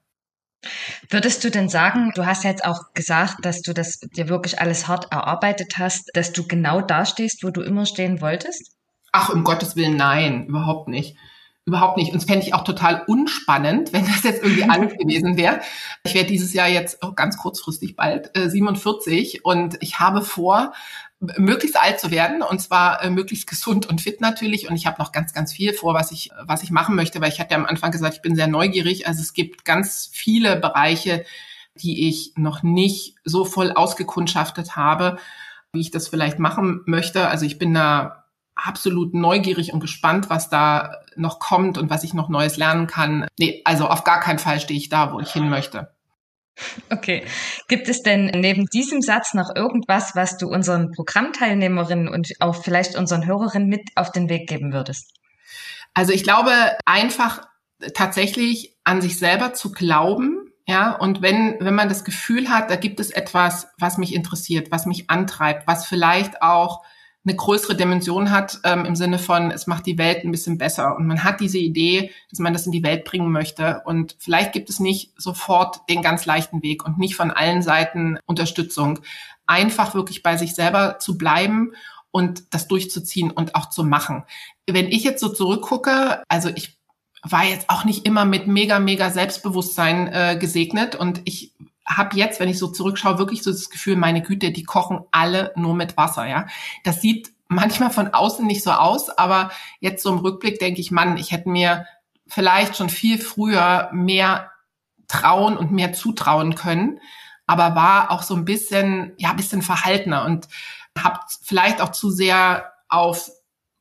Würdest 1.10 1.44
du 1.44 1.50
denn 1.50 1.70
sagen, 1.70 2.12
du 2.16 2.28
hast 2.28 2.44
jetzt 2.44 2.64
auch 2.64 2.94
gesagt, 2.94 3.46
dass 3.46 3.62
du 3.62 3.74
das 3.74 4.00
dir 4.00 4.30
wirklich 4.30 4.60
alles 4.60 4.88
hart 4.88 5.12
erarbeitet 5.12 5.74
hast, 5.78 6.12
dass 6.14 6.34
du 6.34 6.48
genau 6.48 6.82
da 6.82 7.06
stehst, 7.06 7.44
wo 7.44 7.50
du 7.50 7.62
immer 7.62 7.88
stehen 7.88 8.22
wolltest? 8.22 8.76
Ach, 9.12 9.30
um 9.30 9.44
Gottes 9.44 9.76
Willen, 9.76 9.96
nein, 9.96 10.46
überhaupt 10.46 10.88
nicht. 10.88 11.18
Überhaupt 11.68 11.98
nicht. 11.98 12.14
Und 12.14 12.16
das 12.16 12.24
fände 12.24 12.46
ich 12.46 12.54
auch 12.54 12.64
total 12.64 13.04
unspannend, 13.08 13.92
wenn 13.94 14.06
das 14.06 14.24
jetzt 14.24 14.42
irgendwie 14.42 14.64
alles 14.64 14.94
gewesen 14.98 15.36
wäre. 15.36 15.60
Ich 16.06 16.16
werde 16.16 16.30
dieses 16.30 16.54
Jahr 16.54 16.70
jetzt 16.70 17.00
oh, 17.04 17.12
ganz 17.12 17.38
kurzfristig 17.38 17.98
bald 17.98 18.36
äh, 18.38 18.50
47 18.50 19.44
und 19.44 19.78
ich 19.82 20.00
habe 20.00 20.22
vor, 20.22 20.74
möglichst 21.20 21.82
alt 21.82 22.00
zu 22.00 22.10
werden 22.10 22.42
und 22.42 22.62
zwar 22.62 23.04
äh, 23.04 23.10
möglichst 23.10 23.48
gesund 23.48 23.86
und 23.86 24.00
fit 24.00 24.22
natürlich. 24.22 24.70
Und 24.70 24.78
ich 24.78 24.86
habe 24.86 25.02
noch 25.02 25.12
ganz, 25.12 25.34
ganz 25.34 25.52
viel 25.52 25.74
vor, 25.74 25.94
was 25.94 26.12
ich, 26.12 26.30
was 26.46 26.64
ich 26.64 26.72
machen 26.72 26.96
möchte, 26.96 27.20
weil 27.20 27.34
ich 27.34 27.40
hatte 27.42 27.52
ja 27.52 27.58
am 27.58 27.66
Anfang 27.66 27.92
gesagt, 27.92 28.16
ich 28.16 28.22
bin 28.22 28.36
sehr 28.36 28.48
neugierig. 28.48 29.06
Also 29.06 29.22
es 29.22 29.34
gibt 29.34 29.66
ganz 29.66 30.10
viele 30.14 30.56
Bereiche, 30.56 31.26
die 31.76 32.08
ich 32.08 32.32
noch 32.38 32.64
nicht 32.64 33.16
so 33.26 33.44
voll 33.44 33.74
ausgekundschaftet 33.74 34.78
habe, 34.78 35.18
wie 35.74 35.82
ich 35.82 35.92
das 35.92 36.08
vielleicht 36.08 36.40
machen 36.40 36.82
möchte. 36.86 37.28
Also 37.28 37.46
ich 37.46 37.58
bin 37.58 37.74
da 37.74 38.17
absolut 38.58 39.14
neugierig 39.14 39.74
und 39.74 39.80
gespannt, 39.80 40.30
was 40.30 40.50
da 40.50 40.98
noch 41.16 41.40
kommt 41.40 41.78
und 41.78 41.90
was 41.90 42.04
ich 42.04 42.14
noch 42.14 42.30
Neues 42.30 42.58
lernen 42.58 42.88
kann. 42.88 43.28
Nee, 43.38 43.62
also 43.66 43.88
auf 43.88 44.04
gar 44.04 44.20
keinen 44.20 44.40
Fall 44.40 44.60
stehe 44.60 44.78
ich 44.80 44.90
da, 44.90 45.14
wo 45.14 45.20
ich 45.20 45.32
hin 45.32 45.50
möchte. 45.50 45.92
Okay. 46.90 47.24
Gibt 47.68 47.88
es 47.88 48.02
denn 48.02 48.26
neben 48.26 48.66
diesem 48.66 49.02
Satz 49.02 49.34
noch 49.34 49.56
irgendwas, 49.56 50.16
was 50.16 50.38
du 50.38 50.48
unseren 50.48 50.92
Programmteilnehmerinnen 50.92 52.08
und 52.08 52.30
auch 52.40 52.56
vielleicht 52.56 52.96
unseren 52.96 53.26
Hörerinnen 53.26 53.70
mit 53.70 53.90
auf 53.96 54.12
den 54.12 54.28
Weg 54.30 54.50
geben 54.50 54.74
würdest? 54.74 55.14
Also 55.94 56.14
ich 56.14 56.24
glaube 56.24 56.52
einfach 56.86 57.48
tatsächlich 57.94 58.76
an 58.84 59.02
sich 59.02 59.20
selber 59.20 59.54
zu 59.54 59.72
glauben, 59.72 60.48
ja, 60.70 60.92
und 60.92 61.22
wenn, 61.22 61.56
wenn 61.62 61.76
man 61.76 61.88
das 61.88 62.04
Gefühl 62.04 62.50
hat, 62.50 62.70
da 62.70 62.76
gibt 62.76 63.00
es 63.00 63.10
etwas, 63.12 63.70
was 63.80 63.98
mich 63.98 64.14
interessiert, 64.14 64.70
was 64.70 64.86
mich 64.86 65.10
antreibt, 65.10 65.66
was 65.66 65.86
vielleicht 65.86 66.42
auch 66.42 66.84
eine 67.28 67.36
größere 67.36 67.76
Dimension 67.76 68.32
hat 68.32 68.60
ähm, 68.64 68.86
im 68.86 68.96
Sinne 68.96 69.20
von, 69.20 69.52
es 69.52 69.68
macht 69.68 69.86
die 69.86 69.98
Welt 69.98 70.24
ein 70.24 70.32
bisschen 70.32 70.58
besser. 70.58 70.96
Und 70.96 71.08
man 71.08 71.26
hat 71.26 71.42
diese 71.42 71.58
Idee, 71.58 72.12
dass 72.30 72.40
man 72.40 72.54
das 72.54 72.66
in 72.66 72.72
die 72.72 72.84
Welt 72.84 73.04
bringen 73.04 73.32
möchte. 73.32 73.82
Und 73.86 74.16
vielleicht 74.18 74.54
gibt 74.54 74.70
es 74.70 74.80
nicht 74.80 75.12
sofort 75.18 75.82
den 75.90 76.02
ganz 76.02 76.26
leichten 76.26 76.64
Weg 76.64 76.86
und 76.86 76.98
nicht 76.98 77.16
von 77.16 77.32
allen 77.32 77.62
Seiten 77.62 78.18
Unterstützung. 78.26 79.00
Einfach 79.46 79.94
wirklich 79.94 80.24
bei 80.24 80.38
sich 80.38 80.56
selber 80.56 81.00
zu 81.00 81.18
bleiben 81.18 81.74
und 82.12 82.54
das 82.54 82.70
durchzuziehen 82.70 83.30
und 83.30 83.56
auch 83.56 83.70
zu 83.70 83.84
machen. 83.84 84.24
Wenn 84.66 84.88
ich 84.88 85.04
jetzt 85.04 85.20
so 85.20 85.28
zurückgucke, 85.28 86.24
also 86.30 86.50
ich 86.56 86.78
war 87.24 87.44
jetzt 87.44 87.70
auch 87.70 87.84
nicht 87.84 88.06
immer 88.06 88.24
mit 88.24 88.48
mega, 88.48 88.80
mega 88.80 89.10
Selbstbewusstsein 89.10 90.08
äh, 90.08 90.38
gesegnet 90.40 90.96
und 90.96 91.22
ich 91.26 91.54
habe 91.88 92.18
jetzt, 92.18 92.40
wenn 92.40 92.50
ich 92.50 92.60
so 92.60 92.68
zurückschaue, 92.68 93.18
wirklich 93.18 93.44
so 93.44 93.52
das 93.52 93.70
Gefühl, 93.70 93.96
meine 93.96 94.22
Güte, 94.22 94.52
die 94.52 94.64
kochen 94.64 95.02
alle 95.12 95.54
nur 95.56 95.74
mit 95.74 95.98
Wasser, 95.98 96.28
ja. 96.28 96.46
Das 96.84 97.02
sieht 97.02 97.32
manchmal 97.48 97.92
von 97.92 98.14
außen 98.14 98.46
nicht 98.46 98.64
so 98.64 98.72
aus, 98.72 99.10
aber 99.10 99.52
jetzt 99.80 100.04
so 100.04 100.12
im 100.12 100.20
Rückblick 100.20 100.60
denke 100.60 100.82
ich, 100.82 100.92
Mann, 100.92 101.18
ich 101.18 101.32
hätte 101.32 101.50
mir 101.50 101.86
vielleicht 102.28 102.76
schon 102.76 102.90
viel 102.90 103.20
früher 103.20 103.90
mehr 103.94 104.52
trauen 105.08 105.58
und 105.58 105.72
mehr 105.72 105.94
zutrauen 105.94 106.56
können, 106.56 107.00
aber 107.46 107.76
war 107.76 108.12
auch 108.12 108.24
so 108.24 108.36
ein 108.36 108.44
bisschen, 108.44 109.14
ja, 109.18 109.30
ein 109.30 109.38
bisschen 109.38 109.62
verhaltener 109.62 110.26
und 110.26 110.50
habe 110.98 111.20
vielleicht 111.42 111.82
auch 111.82 111.92
zu 111.92 112.10
sehr 112.10 112.74
auf, 112.90 113.32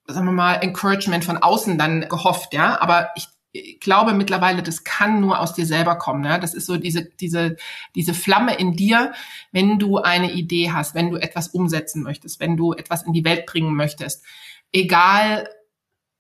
sagen 0.07 0.27
wir 0.27 0.33
mal, 0.33 0.55
Encouragement 0.55 1.25
von 1.25 1.39
außen 1.39 1.77
dann 1.77 2.09
gehofft, 2.09 2.55
ja. 2.55 2.81
Aber 2.81 3.11
ich 3.17 3.27
glaube 3.81 4.15
mittlerweile, 4.15 4.63
das 4.63 4.85
kann 4.85 5.21
nur 5.21 5.41
aus 5.41 5.55
dir 5.55 5.67
selber 5.67 5.97
kommen. 5.97 6.23
Ne? 6.23 6.39
Das 6.41 6.55
ist 6.55 6.67
so 6.67 6.77
diese, 6.77 7.05
diese, 7.05 7.57
diese 7.95 8.15
Flamme 8.15 8.55
in 8.57 8.75
dir, 8.75 9.13
wenn 9.53 9.79
du 9.79 9.99
eine 9.99 10.33
Idee 10.33 10.73
hast, 10.73 10.95
wenn 10.95 11.11
du 11.11 11.17
etwas 11.17 11.49
umsetzen 11.49 12.03
möchtest, 12.03 12.41
wenn 12.41 12.57
du 12.57 12.73
etwas 12.73 13.05
in 13.05 13.13
die 13.13 13.25
Welt 13.25 13.47
bringen 13.47 13.75
möchtest. 13.75 14.25
Egal, 14.73 15.49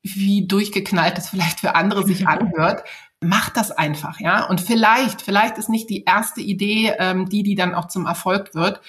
wie 0.02 0.46
durchgeknallt 0.46 1.18
es 1.18 1.28
vielleicht 1.28 1.60
für 1.60 1.74
andere 1.74 2.06
sich 2.06 2.28
anhört, 2.28 2.84
mach 3.20 3.48
das 3.50 3.70
einfach, 3.70 4.20
ja. 4.20 4.44
Und 4.44 4.60
vielleicht, 4.60 5.22
vielleicht 5.22 5.58
ist 5.58 5.68
nicht 5.68 5.88
die 5.90 6.04
erste 6.04 6.40
Idee, 6.40 6.94
ähm, 6.98 7.28
die, 7.28 7.42
die 7.42 7.54
dann 7.54 7.74
auch 7.74 7.88
zum 7.88 8.06
Erfolg 8.06 8.54
wird. 8.54 8.80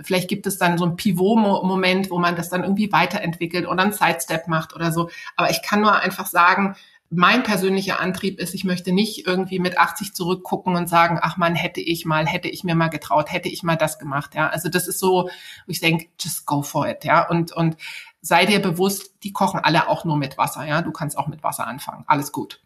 Vielleicht 0.00 0.28
gibt 0.28 0.46
es 0.46 0.58
dann 0.58 0.76
so 0.76 0.84
ein 0.84 0.96
Pivot-Moment, 0.96 2.10
wo 2.10 2.18
man 2.18 2.36
das 2.36 2.50
dann 2.50 2.62
irgendwie 2.62 2.92
weiterentwickelt 2.92 3.66
oder 3.66 3.82
einen 3.82 3.92
Sidestep 3.92 4.48
macht 4.48 4.74
oder 4.74 4.92
so. 4.92 5.08
Aber 5.36 5.50
ich 5.50 5.62
kann 5.62 5.80
nur 5.80 5.94
einfach 5.94 6.26
sagen, 6.26 6.76
mein 7.10 7.42
persönlicher 7.42 8.00
Antrieb 8.00 8.38
ist, 8.38 8.54
ich 8.54 8.64
möchte 8.64 8.92
nicht 8.92 9.26
irgendwie 9.26 9.58
mit 9.58 9.78
80 9.78 10.14
zurückgucken 10.14 10.76
und 10.76 10.88
sagen, 10.88 11.18
ach 11.20 11.36
man, 11.36 11.54
hätte 11.54 11.80
ich 11.80 12.04
mal, 12.04 12.26
hätte 12.26 12.48
ich 12.48 12.64
mir 12.64 12.74
mal 12.74 12.88
getraut, 12.88 13.32
hätte 13.32 13.48
ich 13.48 13.62
mal 13.62 13.76
das 13.76 13.98
gemacht, 13.98 14.34
ja. 14.34 14.48
Also 14.48 14.68
das 14.68 14.88
ist 14.88 14.98
so, 14.98 15.28
ich 15.66 15.80
denke, 15.80 16.06
just 16.18 16.46
go 16.46 16.62
for 16.62 16.88
it, 16.88 17.04
ja. 17.04 17.28
Und, 17.28 17.52
und 17.52 17.76
sei 18.20 18.44
dir 18.44 18.60
bewusst, 18.60 19.14
die 19.22 19.32
kochen 19.32 19.60
alle 19.60 19.88
auch 19.88 20.04
nur 20.04 20.16
mit 20.16 20.36
Wasser. 20.36 20.64
Ja, 20.66 20.82
du 20.82 20.90
kannst 20.90 21.16
auch 21.16 21.28
mit 21.28 21.42
Wasser 21.42 21.66
anfangen. 21.66 22.04
Alles 22.06 22.32
gut. 22.32 22.60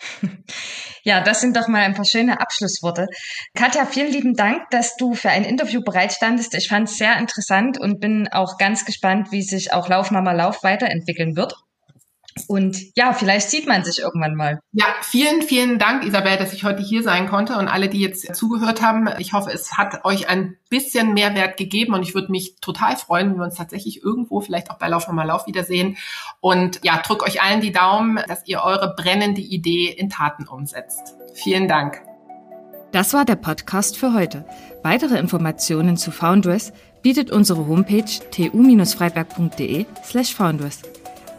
Ja, 1.02 1.22
das 1.22 1.40
sind 1.40 1.56
doch 1.56 1.66
mal 1.66 1.80
ein 1.80 1.94
paar 1.94 2.04
schöne 2.04 2.42
Abschlussworte. 2.42 3.06
Katja, 3.54 3.86
vielen 3.86 4.12
lieben 4.12 4.34
Dank, 4.34 4.68
dass 4.70 4.96
du 4.96 5.14
für 5.14 5.30
ein 5.30 5.44
Interview 5.44 5.80
bereitstandest. 5.82 6.54
Ich 6.54 6.68
fand 6.68 6.90
es 6.90 6.98
sehr 6.98 7.16
interessant 7.18 7.80
und 7.80 8.00
bin 8.00 8.28
auch 8.30 8.58
ganz 8.58 8.84
gespannt, 8.84 9.32
wie 9.32 9.40
sich 9.40 9.72
auch 9.72 9.88
Lauf 9.88 10.10
Mama 10.10 10.32
Lauf 10.32 10.62
weiterentwickeln 10.62 11.36
wird. 11.36 11.54
Und 12.48 12.78
ja, 12.96 13.12
vielleicht 13.12 13.50
sieht 13.50 13.66
man 13.66 13.84
sich 13.84 14.00
irgendwann 14.00 14.34
mal. 14.34 14.60
Ja, 14.72 14.86
vielen, 15.02 15.42
vielen 15.42 15.78
Dank, 15.78 16.04
Isabel, 16.04 16.36
dass 16.36 16.52
ich 16.52 16.64
heute 16.64 16.82
hier 16.82 17.02
sein 17.02 17.28
konnte 17.28 17.56
und 17.56 17.68
alle, 17.68 17.88
die 17.88 18.00
jetzt 18.00 18.34
zugehört 18.34 18.82
haben. 18.82 19.08
Ich 19.18 19.32
hoffe, 19.32 19.50
es 19.52 19.78
hat 19.78 20.04
euch 20.04 20.28
ein 20.28 20.56
bisschen 20.68 21.14
Mehrwert 21.14 21.56
gegeben 21.56 21.94
und 21.94 22.02
ich 22.02 22.14
würde 22.14 22.30
mich 22.30 22.56
total 22.60 22.96
freuen, 22.96 23.30
wenn 23.30 23.38
wir 23.38 23.44
uns 23.44 23.56
tatsächlich 23.56 24.02
irgendwo, 24.02 24.40
vielleicht 24.40 24.70
auch 24.70 24.78
bei 24.78 24.88
Lauf 24.88 25.08
mal 25.08 25.24
Lauf 25.24 25.46
wiedersehen. 25.46 25.96
Und 26.40 26.80
ja, 26.84 26.98
drück 26.98 27.22
euch 27.22 27.42
allen 27.42 27.60
die 27.60 27.72
Daumen, 27.72 28.20
dass 28.28 28.46
ihr 28.46 28.62
eure 28.62 28.94
brennende 28.94 29.40
Idee 29.40 29.88
in 29.88 30.08
Taten 30.10 30.46
umsetzt. 30.46 31.14
Vielen 31.34 31.68
Dank. 31.68 32.00
Das 32.92 33.14
war 33.14 33.24
der 33.24 33.36
Podcast 33.36 33.96
für 33.96 34.14
heute. 34.14 34.44
Weitere 34.82 35.18
Informationen 35.18 35.96
zu 35.96 36.10
Foundress 36.10 36.72
bietet 37.02 37.30
unsere 37.30 37.66
Homepage 37.66 38.04
tu-freiberg.de 38.30 39.86
slash 40.04 40.34
foundress. 40.34 40.82